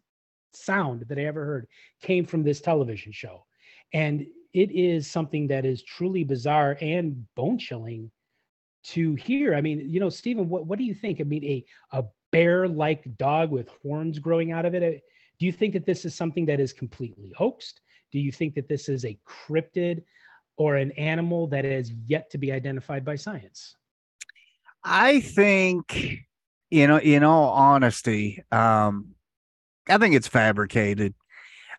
[0.53, 1.69] sound that I ever heard
[2.03, 3.47] came from this television show.
[3.93, 8.11] And it is something that is truly bizarre and bone chilling
[8.85, 9.55] to hear.
[9.55, 11.21] I mean, you know, Stephen, what, what do you think?
[11.21, 14.83] I mean, a, a bear like dog with horns growing out of it.
[14.83, 14.99] uh,
[15.39, 17.81] Do you think that this is something that is completely hoaxed?
[18.13, 20.03] Do you think that this is a cryptid
[20.59, 23.77] or an animal that is yet to be identified by science?
[24.85, 26.19] I think,
[26.71, 29.15] you know, in all honesty, um,
[29.89, 31.15] I think it's fabricated.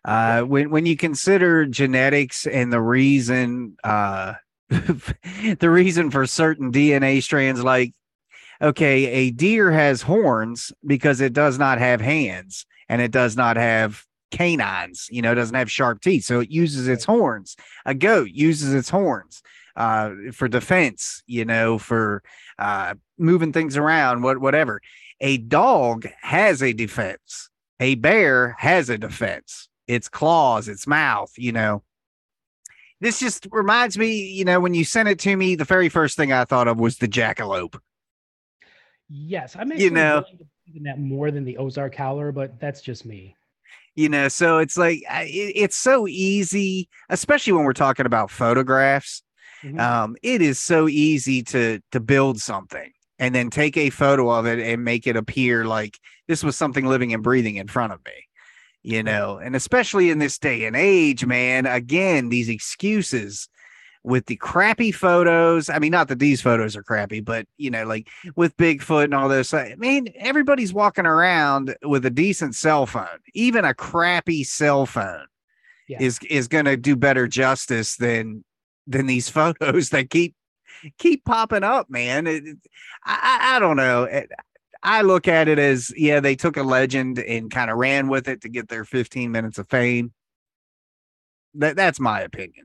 [0.04, 4.34] Uh, when when you consider genetics and the reason, uh,
[4.70, 7.94] the reason for certain DNA strands, like
[8.62, 13.56] okay, a deer has horns because it does not have hands and it does not
[13.56, 15.08] have canines.
[15.10, 17.56] You know, doesn't have sharp teeth, so it uses its horns.
[17.84, 19.42] A goat uses its horns
[19.76, 21.22] uh, for defense.
[21.26, 22.22] You know, for
[22.58, 24.80] uh, moving things around, what whatever.
[25.20, 27.50] A dog has a defense.
[27.78, 29.68] A bear has a defense.
[29.86, 31.32] Its claws, its mouth.
[31.36, 31.82] You know.
[33.02, 36.18] This just reminds me, you know, when you sent it to me, the very first
[36.18, 37.78] thing I thought of was the jackalope.
[39.08, 40.20] Yes, I'm actually know.
[40.20, 43.34] willing to believe in that more than the Ozark Howler, but that's just me.
[44.00, 49.22] You know so it's like it, it's so easy especially when we're talking about photographs
[49.62, 49.78] Mhm.
[49.78, 54.46] um it is so easy to to build something and then take a photo of
[54.46, 55.98] it and make it appear like
[56.28, 58.12] this was something living and breathing in front of me
[58.82, 63.48] you know and especially in this day and age man again these excuses
[64.02, 65.68] with the crappy photos.
[65.68, 69.14] I mean not that these photos are crappy but you know like with bigfoot and
[69.14, 73.06] all this i mean everybody's walking around with a decent cell phone.
[73.34, 75.26] Even a crappy cell phone
[75.88, 75.98] Yeah.
[76.00, 78.42] is is going to do better justice than
[78.86, 80.34] than these photos that keep
[80.98, 82.26] keep popping up man.
[82.26, 82.44] It-
[83.04, 84.04] I i don't know.
[84.04, 84.30] It-
[84.82, 88.28] i look at it as yeah they took a legend and kind of ran with
[88.28, 90.14] it to get their 15 minutes of fame.
[91.54, 92.64] That that's my opinion.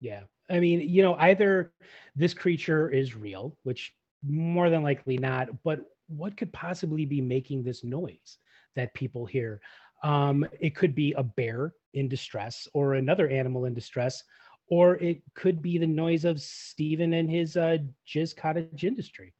[0.00, 0.22] Yeah.
[0.50, 1.72] I mean, you know, either
[2.16, 3.92] this creature is real, which
[4.26, 5.62] more than likely not.
[5.62, 8.38] But what could possibly be making this noise
[8.76, 9.60] that people hear?
[10.02, 14.22] Um, it could be a bear in distress or another animal in distress,
[14.68, 17.78] or it could be the noise of Stephen and his uh,
[18.08, 19.34] jizz cottage industry.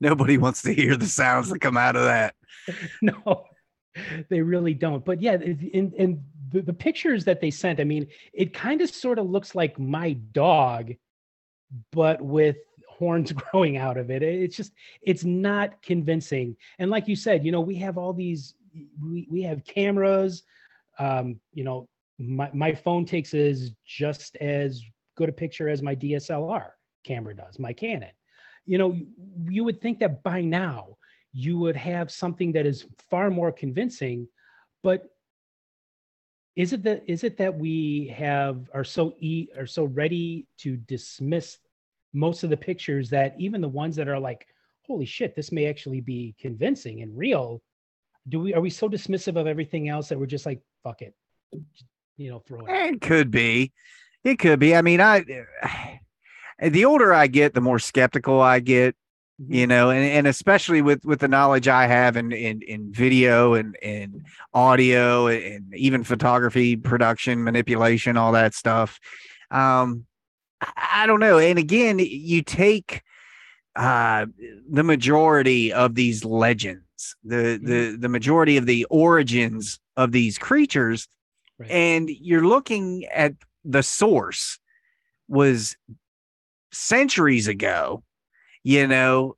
[0.00, 2.34] Nobody wants to hear the sounds that come out of that.
[3.02, 3.44] no,
[4.28, 5.04] they really don't.
[5.04, 8.90] But yeah, in, in the, the pictures that they sent, I mean, it kind of
[8.90, 10.92] sort of looks like my dog,
[11.90, 12.56] but with
[12.88, 14.22] horns growing out of it.
[14.22, 14.72] It's just,
[15.02, 16.56] it's not convincing.
[16.78, 18.54] And like you said, you know, we have all these,
[19.02, 20.44] we, we have cameras,
[20.98, 21.88] um, you know,
[22.18, 24.82] my, my phone takes as just as
[25.16, 26.70] good a picture as my DSLR
[27.04, 28.10] camera does, my Canon.
[28.64, 28.96] You know,
[29.48, 30.96] you would think that by now
[31.32, 34.28] you would have something that is far more convincing,
[34.82, 35.11] but
[36.56, 40.76] is it that is it that we have are so e are so ready to
[40.76, 41.58] dismiss
[42.12, 44.46] most of the pictures that even the ones that are like
[44.86, 47.62] holy shit this may actually be convincing and real
[48.28, 51.14] do we are we so dismissive of everything else that we're just like fuck it
[52.16, 53.72] you know throw it It could be.
[54.24, 54.74] It could be.
[54.74, 55.24] I mean, I
[56.62, 58.94] the older I get, the more skeptical I get,
[59.42, 59.54] Mm-hmm.
[59.54, 63.54] you know, and, and especially with with the knowledge I have in in, in video
[63.54, 64.24] and, and
[64.54, 69.00] audio and even photography, production, manipulation, all that stuff.
[69.50, 70.06] Um,
[70.76, 71.38] I, don't know.
[71.38, 73.02] And again, you take
[73.74, 74.26] uh
[74.70, 81.08] the majority of these legends, the the the majority of the origins of these creatures,
[81.58, 81.70] Right.
[81.70, 83.34] and you're looking at
[83.64, 84.58] the source
[85.28, 85.76] was
[86.70, 88.02] centuries ago
[88.64, 89.36] you know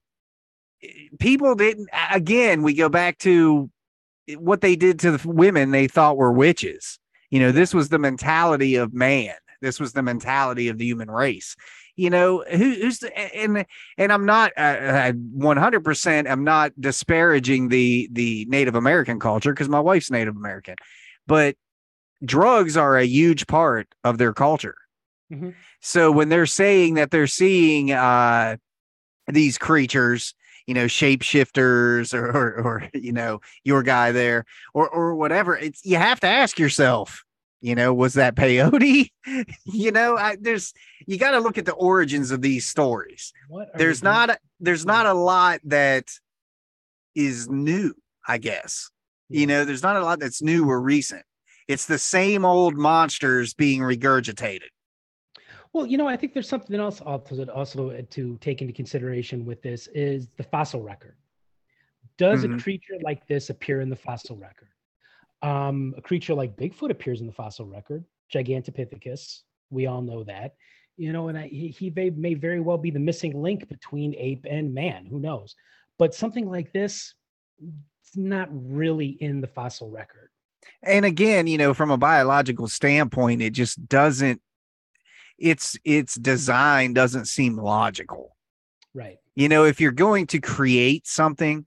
[1.18, 3.70] people didn't again we go back to
[4.38, 6.98] what they did to the women they thought were witches.
[7.30, 9.34] You know this was the mentality of man.
[9.60, 11.56] This was the mentality of the human race.
[11.96, 13.64] You know who, who's the, and
[13.98, 19.68] and i'm not uh, uh, 100% i'm not disparaging the the native american culture because
[19.68, 20.74] my wife's native american.
[21.26, 21.56] But
[22.24, 24.76] drugs are a huge part of their culture.
[25.32, 25.54] Mhm.
[25.80, 28.56] so when they're saying that they're seeing uh
[29.28, 30.34] these creatures
[30.66, 35.84] you know shapeshifters or, or or you know your guy there or or whatever it's
[35.84, 37.24] you have to ask yourself
[37.64, 39.10] you know was that peyote?
[39.64, 40.74] You know I, there's
[41.06, 43.32] you got to look at the origins of these stories.
[43.74, 44.14] There's we doing?
[44.14, 46.08] not there's not a lot that
[47.14, 47.94] is new
[48.28, 48.90] i guess.
[49.30, 49.40] Yeah.
[49.40, 51.22] you know there's not a lot that's new or recent.
[51.66, 54.68] It's the same old monsters being regurgitated
[55.74, 59.60] Well, you know, I think there's something else also also to take into consideration with
[59.60, 61.16] this is the fossil record.
[62.16, 62.58] Does Mhm.
[62.58, 64.68] a creature like this appear in the fossil record?
[65.42, 69.42] Um, a creature like Bigfoot appears in the fossil record, Gigantopithecus.
[69.70, 70.54] We all know that,
[70.96, 74.14] you know, and I, he, he may, may very well be the missing link between
[74.16, 75.06] ape and man.
[75.06, 75.56] Who knows?
[75.98, 77.14] But something like this,
[77.60, 80.30] it's not really in the fossil record.
[80.82, 84.40] and again you know from a biological standpoint it just doesn't
[85.38, 88.36] its its design doesn't seem logical.
[88.94, 89.18] Right.
[89.34, 91.66] you know if you're going to create something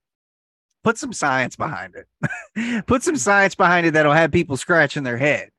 [0.83, 2.85] put some science behind it.
[2.87, 5.49] Put some science behind it that'll have people scratching their head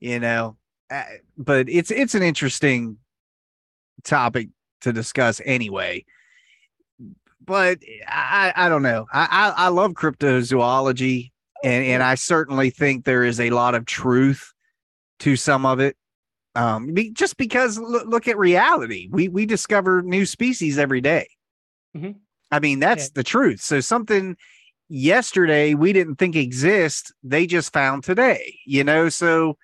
[0.00, 0.56] you know?
[0.90, 1.04] Uh,
[1.36, 2.96] but it's it's an interesting
[4.04, 4.48] topic
[4.80, 6.04] to discuss anyway.
[7.44, 9.06] But i i don't know.
[9.12, 11.30] I i, I love cryptozoology
[11.62, 14.52] and and i certainly think there is a lot of truth
[15.18, 15.96] to some of it
[16.58, 19.08] um be, just because look, look at reality.
[19.10, 21.28] We we discover new species every day.
[21.96, 22.16] Mhm.
[22.50, 23.10] i mean that's Yeah.
[23.14, 23.60] the truth.
[23.60, 24.36] So something
[24.90, 29.08] yesterday we didn't think exist they just found today you know?
[29.08, 29.56] So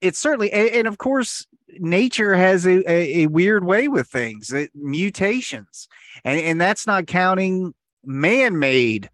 [0.00, 1.46] it's certainly and, and of course
[1.78, 5.86] nature has a, a, a weird way with things it, mutations.
[6.24, 9.10] And and that's not counting man-made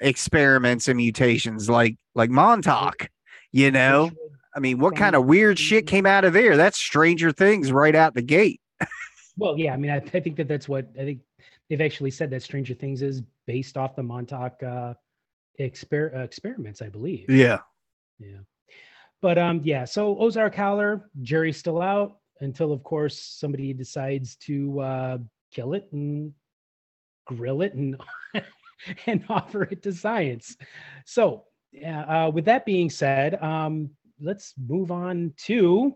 [0.00, 3.08] experiments and mutations like like montauk
[3.52, 4.10] you know
[4.54, 7.94] i mean what kind of weird shit came out of there that's stranger things right
[7.94, 8.60] out the gate
[9.36, 11.20] Well, yeah, I mean, I, I think that that's what I think
[11.68, 14.94] they've actually said that Stranger Things is based off the Montauk uh,
[15.60, 17.30] exper- uh, experiments, I believe.
[17.30, 17.58] yeah
[18.18, 18.40] Yeah.
[19.20, 24.80] But um, yeah, so Ozark Howler, jury's still out until, of course, somebody decides to
[24.80, 25.18] uh,
[25.52, 26.32] kill it and
[27.24, 27.96] grill it and
[29.06, 30.56] and offer it to science.
[31.06, 33.90] So, yeah, uh, with that being said, um,
[34.22, 35.94] let's move on to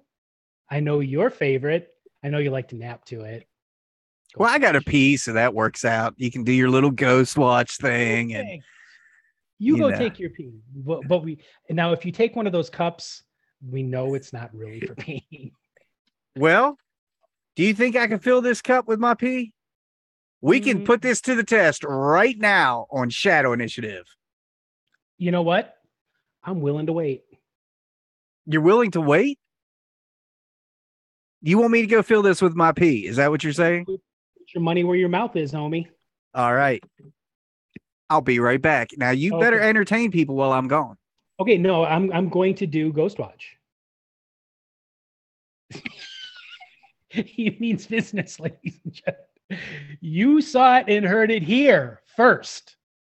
[0.68, 1.90] I know your favorite.
[2.24, 3.46] I know you like to nap to it.
[4.36, 7.38] well i got a pee so that works out you can do your little ghost
[7.38, 8.48] watch thing and
[9.58, 9.96] You, you go know.
[9.96, 10.50] take your pee.
[10.74, 11.38] But, but we
[11.70, 13.22] now if you take one of those cups,
[13.70, 15.52] we know it's not really for peeing.
[16.36, 16.76] well
[17.54, 19.52] Do you think I can fill this cup with my pee?
[20.42, 20.84] We can Mm.
[20.84, 24.04] put this to the test right now on Shadow Initiative.
[25.16, 25.74] You know what?
[26.44, 27.24] I'm willing to wait.
[28.46, 29.38] You're willing to wait?
[31.42, 33.06] You want me to go fill this with my pee?
[33.06, 33.84] Is that what you're saying?
[33.84, 34.00] Put
[34.54, 35.86] your money where your mouth is, homie.
[36.34, 36.82] All right.
[38.08, 38.90] I'll be right back.
[38.96, 40.96] Now you better entertain people while I'm gone.
[41.40, 43.56] Okay, no, I'm I'm going to do Ghost Watch.
[47.08, 49.66] he means business, ladies and gentlemen.
[50.00, 52.75] You saw it and heard it here first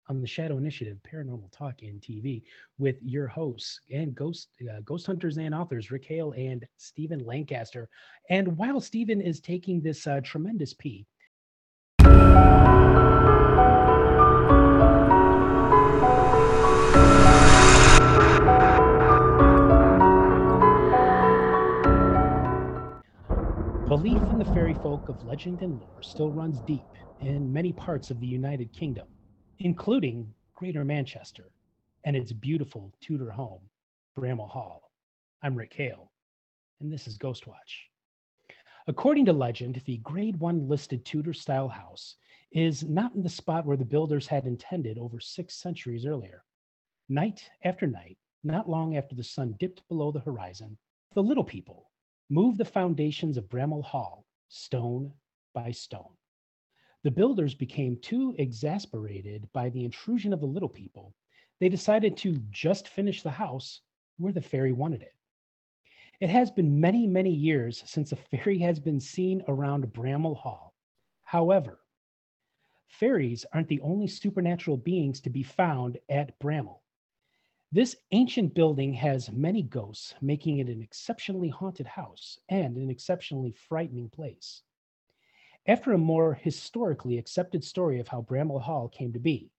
[0.09, 2.43] on the Shadow Initiative Paranormal Talk and TV
[2.79, 7.89] with your hosts and ghost uh, ghost hunters and authors Rick Hale and Stephen Lancaster.
[8.31, 11.07] And while Stephen is taking this uh, tremendous pee,
[23.89, 26.85] Belief in the fairy folk of legend and lore still runs deep
[27.21, 29.09] in many parts of the United Kingdom,
[29.61, 31.51] including Greater Manchester
[32.05, 33.61] and its beautiful Tudor home,
[34.17, 34.93] Bramall Hall.
[35.43, 36.13] I'm Rick Hale,
[36.81, 37.89] and this is Ghostwatch.
[38.87, 42.17] According to legend, the Grade 1 listed Tudor style house
[42.53, 46.45] is not in the spot where the builders had intended over six centuries earlier.
[47.09, 50.79] Night after night, not long after the sun dipped below the horizon,
[51.15, 51.91] the little people
[52.31, 55.13] moved the foundations of Bramall Hall stone
[55.53, 56.18] by stone.
[57.09, 61.15] The builders became too exasperated by the intrusion of the little people.
[61.59, 63.81] They decided to just finish the house
[64.19, 65.15] where the fairy wanted it.
[66.21, 70.75] It has been many, many years since a fairy has been seen around Bramall Hall.
[71.23, 71.81] However,
[72.89, 76.83] fairies aren't the only supernatural beings to be found at Bramall.
[77.73, 83.53] This ancient building has many ghosts, making it an exceptionally haunted house and an exceptionally
[83.53, 84.63] frightening place.
[85.69, 89.51] After a more historically accepted story of how Bramall Hall came to be,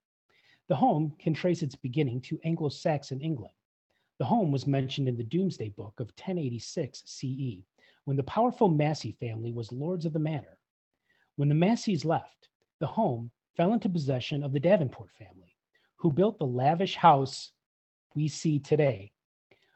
[0.67, 3.53] the home can trace its beginning to Anglo Saxon England.
[4.17, 7.63] The home was mentioned in the Domesday Book of 1086 CE,
[8.05, 10.57] when the powerful Massey family was lords of the manor.
[11.35, 12.49] When the Masseys left,
[12.79, 15.55] the home fell into possession of the Davenport family,
[15.97, 17.51] who built the lavish house
[18.15, 19.11] we see today.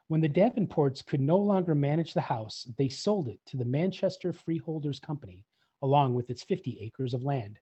[0.08, 4.32] When the Davenports could no longer manage the house, they sold it to the Manchester
[4.32, 5.44] Freeholders Company,
[5.84, 7.58] along with its 50 acres of land.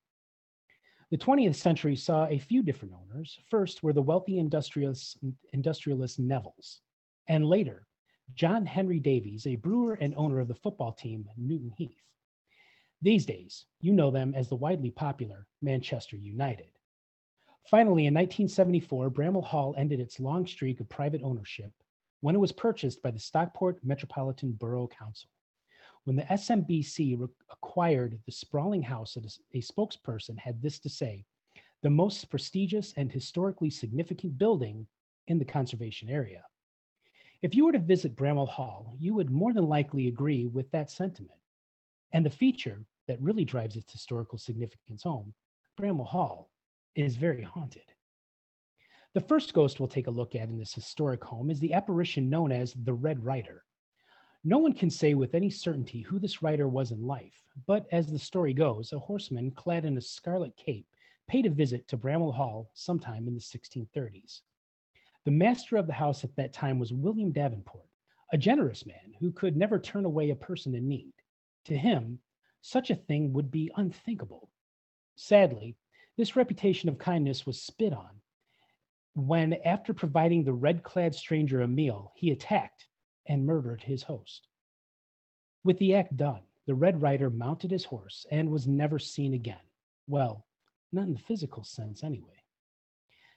[1.11, 3.38] The 20th century saw a few different owners.
[3.51, 5.18] First were the wealthy industrialist,
[5.53, 6.80] industrialist Neville's,
[7.29, 7.87] and later,
[8.34, 12.01] John Henry Davies, a brewer and owner of the football team Newton Heath.
[13.03, 16.71] These days, you know them as the widely popular Manchester United.
[17.68, 21.72] Finally, in 1974, Bramall Hall ended its long streak of private ownership
[22.21, 25.29] when it was purchased by the Stockport Metropolitan Borough Council.
[26.04, 31.24] When the SMBC re- acquired the sprawling house, a spokesperson had this to say
[31.83, 34.87] the most prestigious and historically significant building
[35.29, 36.45] in the conservation area.
[37.42, 40.91] If you were to visit Bramall Hall, you would more than likely agree with that
[40.91, 41.38] sentiment.
[42.12, 45.34] And the feature that really drives its historical significance home,
[45.76, 46.50] Bramall Hall,
[46.95, 47.83] is very haunted.
[49.14, 52.30] The first ghost we'll take a look at in this historic home is the apparition
[52.30, 53.64] known as the Red Rider.
[54.45, 58.11] No one can say with any certainty who this rider was in life, but as
[58.11, 60.89] the story goes, a horseman clad in a scarlet cape
[61.29, 64.41] paid a visit to Bramall Hall sometime in the 1630s.
[65.25, 67.87] The master of the house at that time was William Davenport,
[68.33, 71.13] a generous man who could never turn away a person in need.
[71.67, 72.19] To him,
[72.63, 74.51] such a thing would be unthinkable.
[75.14, 75.77] Sadly,
[76.17, 78.21] this reputation of kindness was spit on
[79.14, 82.89] when, after providing the red clad stranger a meal, he attacked
[83.26, 84.49] and murdered his host.
[85.64, 89.64] With the act done, the Red Rider mounted his horse and was never seen again.
[90.07, 90.46] Well,
[90.92, 92.42] not in the physical sense, anyway.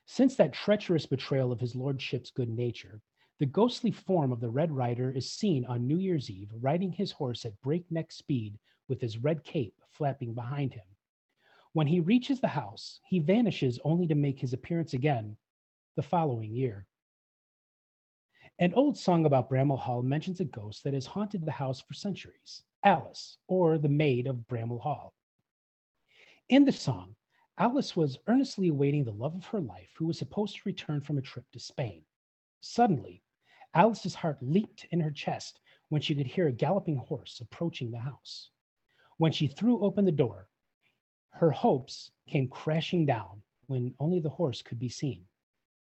[0.05, 3.01] Since that treacherous betrayal of his lordship's good nature,
[3.39, 7.11] the ghostly form of the Red Rider is seen on New Year's Eve riding his
[7.11, 8.57] horse at breakneck speed
[8.87, 10.85] with his red cape flapping behind him.
[11.73, 15.35] When he reaches the house, he vanishes only to make his appearance again
[15.95, 16.87] the following year.
[18.57, 21.94] An old song about Bramall Hall mentions a ghost that has haunted the house for
[21.94, 25.14] centuries Alice, or the maid of Bramall Hall.
[26.48, 27.18] In the song,
[27.57, 31.18] Alice was earnestly awaiting the love of her life who was supposed to return from
[31.18, 32.06] a trip to Spain.
[32.61, 33.22] Suddenly,
[33.73, 35.60] Alice's heart leaped in her chest
[35.90, 38.52] when she could hear a galloping horse approaching the house.
[39.18, 40.48] When she threw open the door,
[41.32, 45.26] her hopes came crashing down when only the horse could be seen.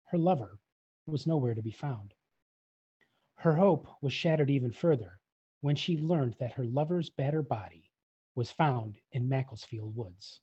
[0.05, 0.59] Her lover
[1.07, 2.13] was nowhere to be found.
[3.39, 5.17] Her hope was shattered even further
[5.61, 7.89] when she learned that her lover's battered body
[8.35, 10.41] was found in Macclesfield Woods.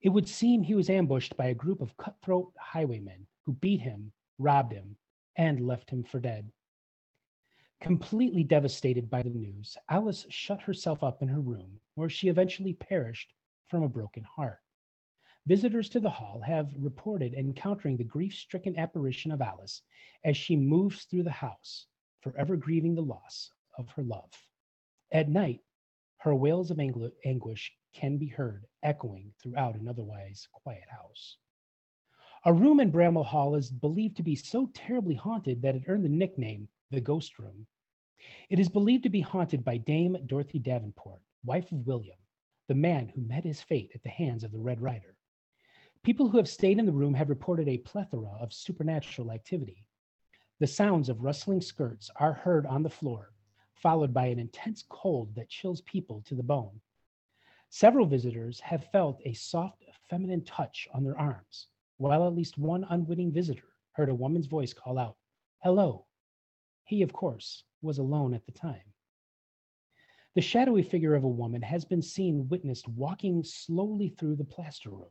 [0.00, 4.12] It would seem he was ambushed by a group of cutthroat highwaymen who beat him,
[4.38, 4.96] robbed him,
[5.36, 6.50] and left him for dead.
[7.82, 12.72] Completely devastated by the news, Alice shut herself up in her room, where she eventually
[12.72, 13.34] perished
[13.66, 14.60] from a broken heart.
[15.48, 19.80] Visitors to the hall have reported encountering the grief stricken apparition of Alice
[20.22, 21.86] as she moves through the house,
[22.20, 24.30] forever grieving the loss of her love.
[25.10, 25.62] At night,
[26.18, 31.38] her wails of anguish can be heard echoing throughout an otherwise quiet house.
[32.44, 36.04] A room in Bramall Hall is believed to be so terribly haunted that it earned
[36.04, 37.66] the nickname the Ghost Room.
[38.50, 42.18] It is believed to be haunted by Dame Dorothy Davenport, wife of William,
[42.66, 45.14] the man who met his fate at the hands of the Red Rider.
[46.02, 49.84] People who have stayed in the room have reported a plethora of supernatural activity.
[50.60, 53.32] The sounds of rustling skirts are heard on the floor,
[53.74, 56.80] followed by an intense cold that chills people to the bone.
[57.68, 61.66] Several visitors have felt a soft feminine touch on their arms,
[61.98, 65.16] while at least one unwitting visitor heard a woman's voice call out,
[65.58, 66.06] Hello.
[66.84, 68.94] He, of course, was alone at the time.
[70.34, 74.90] The shadowy figure of a woman has been seen witnessed walking slowly through the plaster
[74.90, 75.10] room.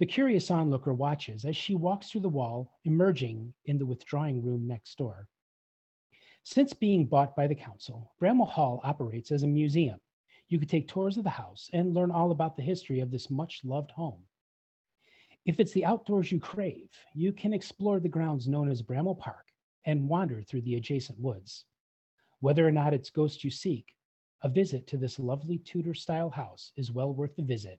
[0.00, 4.66] The curious onlooker watches as she walks through the wall, emerging in the withdrawing room
[4.66, 5.28] next door.
[6.42, 10.00] Since being bought by the council, Bramall Hall operates as a museum.
[10.48, 13.30] You could take tours of the house and learn all about the history of this
[13.30, 14.24] much loved home.
[15.46, 19.46] If it's the outdoors you crave, you can explore the grounds known as Bramall Park
[19.84, 21.66] and wander through the adjacent woods.
[22.40, 23.94] Whether or not it's ghosts you seek,
[24.42, 27.78] a visit to this lovely Tudor style house is well worth the visit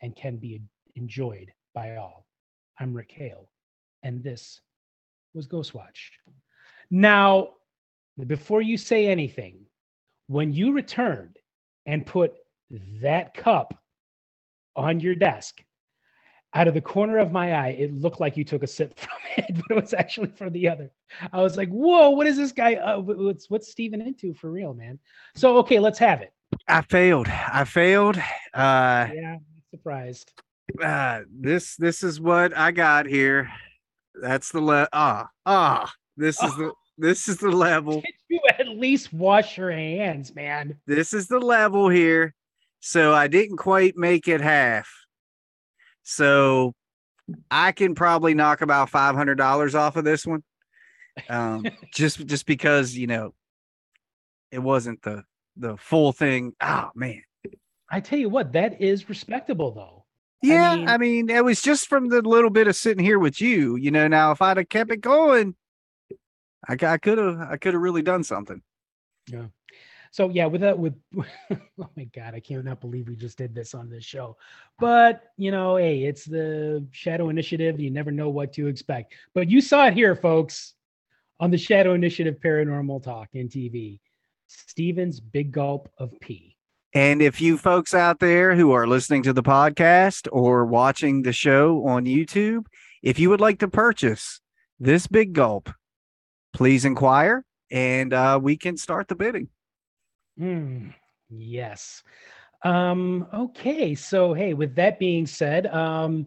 [0.00, 0.62] and can be
[0.96, 2.26] enjoyed by all.
[2.80, 3.48] I'm Rick Hale,
[4.02, 4.60] and this
[5.34, 6.10] was Ghostwatch.
[6.90, 7.50] Now,
[8.26, 9.60] before you say anything,
[10.26, 11.38] when you returned
[11.86, 12.34] and put
[13.02, 13.78] that cup
[14.74, 15.62] on your desk,
[16.54, 19.18] out of the corner of my eye, it looked like you took a sip from
[19.36, 20.90] it, but it was actually from the other.
[21.32, 22.74] I was like, "Whoa, what is this guy?
[22.74, 24.98] Uh, what's what's Stephen into for real, man?"
[25.34, 26.32] So, okay, let's have it.
[26.68, 27.28] I failed.
[27.28, 28.16] I failed.
[28.54, 29.36] Uh, Yeah,
[29.70, 30.32] surprised.
[30.82, 33.50] Uh this this is what I got here.
[34.20, 35.92] That's the le ah ah.
[36.16, 38.02] This is the this is the level.
[38.28, 40.78] You at least wash your hands, man?
[40.86, 42.34] This is the level here.
[42.80, 44.88] So I didn't quite make it half.
[46.02, 46.72] So
[47.50, 50.42] I can probably knock about five hundred dollars off of this one.
[51.28, 51.64] Um,
[51.94, 53.34] just just because you know
[54.50, 55.24] it wasn't the
[55.56, 56.54] the full thing.
[56.60, 57.22] Oh man.
[57.88, 60.05] I tell you what, that is respectable though.
[60.42, 63.40] Yeah, mean- I mean, it was just from the little bit of sitting here with
[63.40, 63.76] you.
[63.76, 65.54] You know, now if I'd have kept it going,
[66.68, 68.62] I, I could have, I could have really done something.
[69.28, 69.46] Yeah.
[70.10, 70.94] So yeah, with that, with
[71.50, 74.36] oh my god, I cannot believe we just did this on this show.
[74.78, 77.78] But you know, hey, it's the Shadow Initiative.
[77.78, 79.14] You never know what to expect.
[79.34, 80.74] But you saw it here, folks,
[81.38, 84.00] on the Shadow Initiative Paranormal Talk in TV.
[84.46, 86.55] Stephen's big gulp of pee.
[86.96, 91.32] And if you folks out there who are listening to the podcast or watching the
[91.34, 92.64] show on YouTube,
[93.02, 94.40] if you would like to purchase
[94.80, 95.68] this big gulp,
[96.54, 99.50] please inquire and uh, we can start the bidding.
[100.40, 100.94] Mm,
[101.28, 102.02] yes.
[102.62, 103.94] Um, okay.
[103.94, 106.24] So hey, with that being said, um,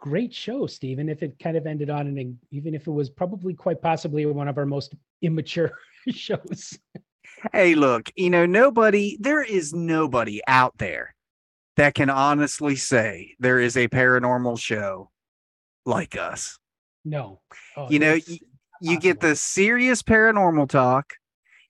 [0.00, 1.08] great show, Stephen.
[1.08, 4.48] If it kind of ended on an even if it was probably quite possibly one
[4.48, 5.70] of our most immature
[6.10, 6.76] shows.
[7.52, 11.14] Hey, look, you know, nobody, there is nobody out there
[11.76, 15.10] that can honestly say there is a paranormal show
[15.86, 16.58] like us.
[17.04, 17.40] No.
[17.76, 18.38] Oh, You know, it's
[18.82, 21.14] You get the serious paranormal talk.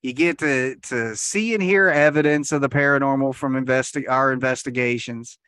[0.02, 5.38] You get to to see and hear evidence of the paranormal from investi- our investigations.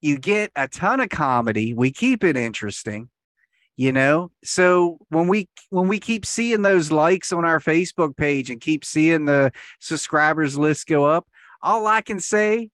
[0.00, 1.74] You get a ton of comedy.
[1.74, 3.10] We keep it interesting,
[3.78, 4.30] you know.
[4.44, 8.84] So when we when we keep seeing those likes on our Facebook page and keep
[8.84, 11.26] seeing the subscribers list go up,
[11.62, 12.68] all I can say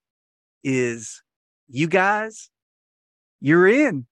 [0.64, 1.22] is,
[1.68, 2.48] you guys,
[3.40, 4.06] you're in.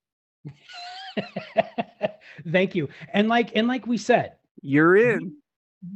[2.51, 2.89] Thank you.
[3.12, 5.36] And like and like we said, You're in.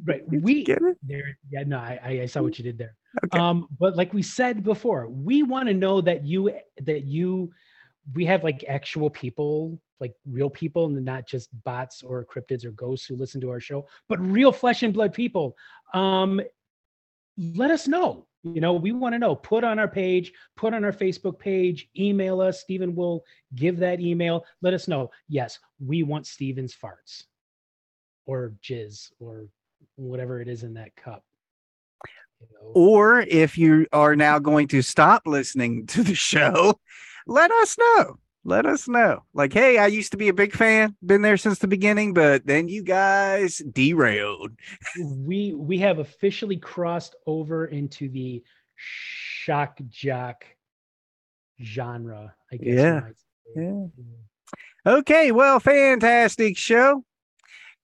[0.05, 0.97] right, we get it?
[1.03, 2.95] there yeah, no, I, I- I saw what you did there.
[3.27, 3.39] Okay.
[3.39, 6.53] Um, but like we said before, we want to know that you
[6.83, 7.51] that you
[8.15, 12.71] we have like actual people, like real people, and not just bots or cryptids or
[12.73, 15.57] ghosts who listen to our show, but real flesh and blood people.
[15.95, 16.41] Um,
[17.55, 18.27] let us know.
[18.43, 19.35] You know, we want to know.
[19.35, 22.61] Put on our page, put on our Facebook page, email us.
[22.61, 23.25] Stephen will
[23.57, 24.45] give that email.
[24.63, 25.11] Let us know.
[25.29, 27.25] Yes, we want Stephen's farts
[28.25, 29.47] or jizz or
[29.97, 31.25] whatever it is in that cup.
[32.41, 36.79] You know, Or if you are now going to stop listening to the show,
[37.27, 38.19] let us know.
[38.45, 39.25] Let us know.
[39.35, 42.47] Like, hey, I used to be a big fan, been there since the beginning, but
[42.47, 44.53] then you guys derailed.
[45.05, 48.45] we we have officially crossed over into the
[48.77, 50.45] shock jock
[51.61, 52.35] genre.
[52.53, 53.15] I guess.
[53.57, 53.87] Yeah, yeah.
[54.87, 57.05] Okay, well, fantastic show.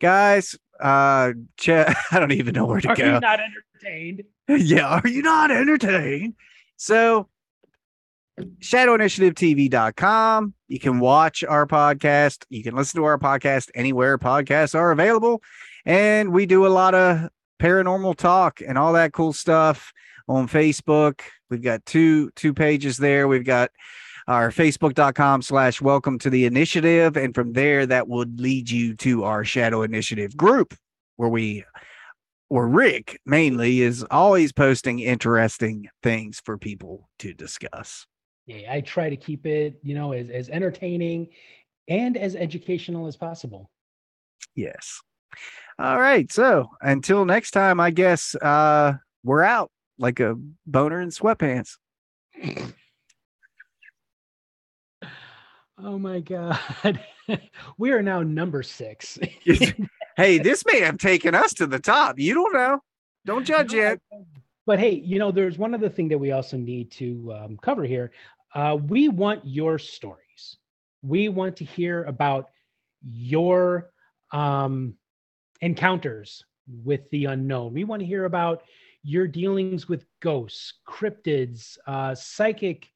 [0.01, 3.02] Guys, uh ch- I don't even know where to Are go.
[3.02, 4.23] Are you not entertained?
[4.48, 6.35] yeah, are you not entertained?
[6.77, 7.28] So,
[8.40, 10.54] shadowinitiativetv.com.
[10.68, 12.44] You can watch our podcast.
[12.48, 15.42] You can listen to our podcast anywhere podcasts are available.
[15.84, 17.28] And we do a lot of
[17.60, 19.92] paranormal talk and all that cool stuff
[20.28, 21.20] on Facebook.
[21.50, 23.28] We've got two two pages there.
[23.28, 23.70] We've got
[24.28, 27.16] our facebook.com slash welcome to the initiative.
[27.16, 30.74] And from there, that would lead you to our Shadow Initiative group
[31.16, 31.64] where we
[32.48, 38.06] or Rick mainly is always posting interesting things for people to discuss.
[38.47, 41.28] Yeah, I try to keep it, you know, as as entertaining
[41.89, 43.70] and as educational as possible.
[44.55, 45.01] Yes.
[45.78, 46.31] All right.
[46.31, 48.94] So until next time, I guess uh
[49.24, 50.36] we're out like a
[50.66, 51.77] boner in sweatpants.
[55.78, 57.01] Oh my god.
[57.78, 59.19] we are now number six.
[60.16, 62.19] hey, this may have taken us to the top.
[62.19, 62.81] You don't know.
[63.24, 63.98] Don't judge No, yet.
[64.73, 67.85] But hey, you know, there's one other thing that we also need to um, cover
[67.85, 68.11] here.
[68.55, 70.57] Uh, we want your stories.
[71.03, 72.49] We want to hear about
[73.03, 73.90] your
[74.31, 74.94] um,
[75.61, 76.43] encounters
[76.82, 77.74] with the unknown.
[77.74, 78.62] We want to hear about
[79.03, 82.89] your dealings with ghosts, cryptids, uh, psychic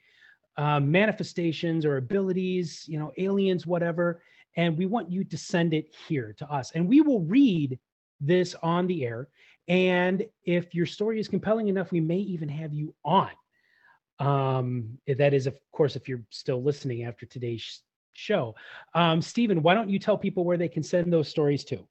[0.57, 4.23] uh, manifestations or abilities, you know, aliens, whatever.
[4.57, 6.71] And we want you to send it here to us.
[6.71, 7.79] And we will read
[8.19, 9.29] this on the air.
[9.69, 13.31] And if your story is compelling enough, we may even have you on.
[14.19, 17.79] Um, that is, of course, if you're still listening after today's sh-
[18.13, 18.55] show.
[18.95, 21.87] Um, Stephen, why don't you tell people where they can send those stories to?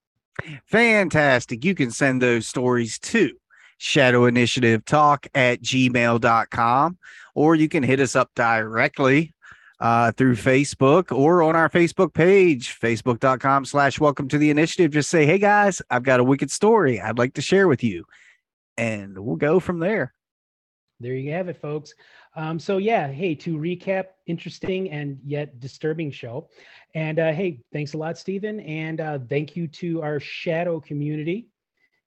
[0.66, 1.64] Fantastic.
[1.64, 3.32] You can send those stories to
[3.78, 6.98] shadow initiative talk at gmail.com
[7.34, 9.34] or you can hit us up directly
[9.80, 15.10] uh, through facebook or on our facebook page facebook.com slash welcome to the initiative just
[15.10, 18.06] say hey guys i've got a wicked story i'd like to share with you
[18.78, 20.14] and we'll go from there
[21.02, 21.94] There you have it, folks.
[22.38, 26.50] Um, so yeah, hey, to recap, interesting and yet disturbing show.
[26.94, 28.62] And uh, hey, thanks a lot, Stephen.
[28.62, 31.50] And uh, thank you to our shadow community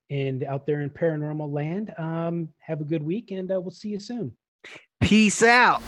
[0.08, 1.92] and out there in paranormal land.
[1.98, 4.32] Um, have a good week, and uh, we'll see you soon.
[5.00, 5.82] peace out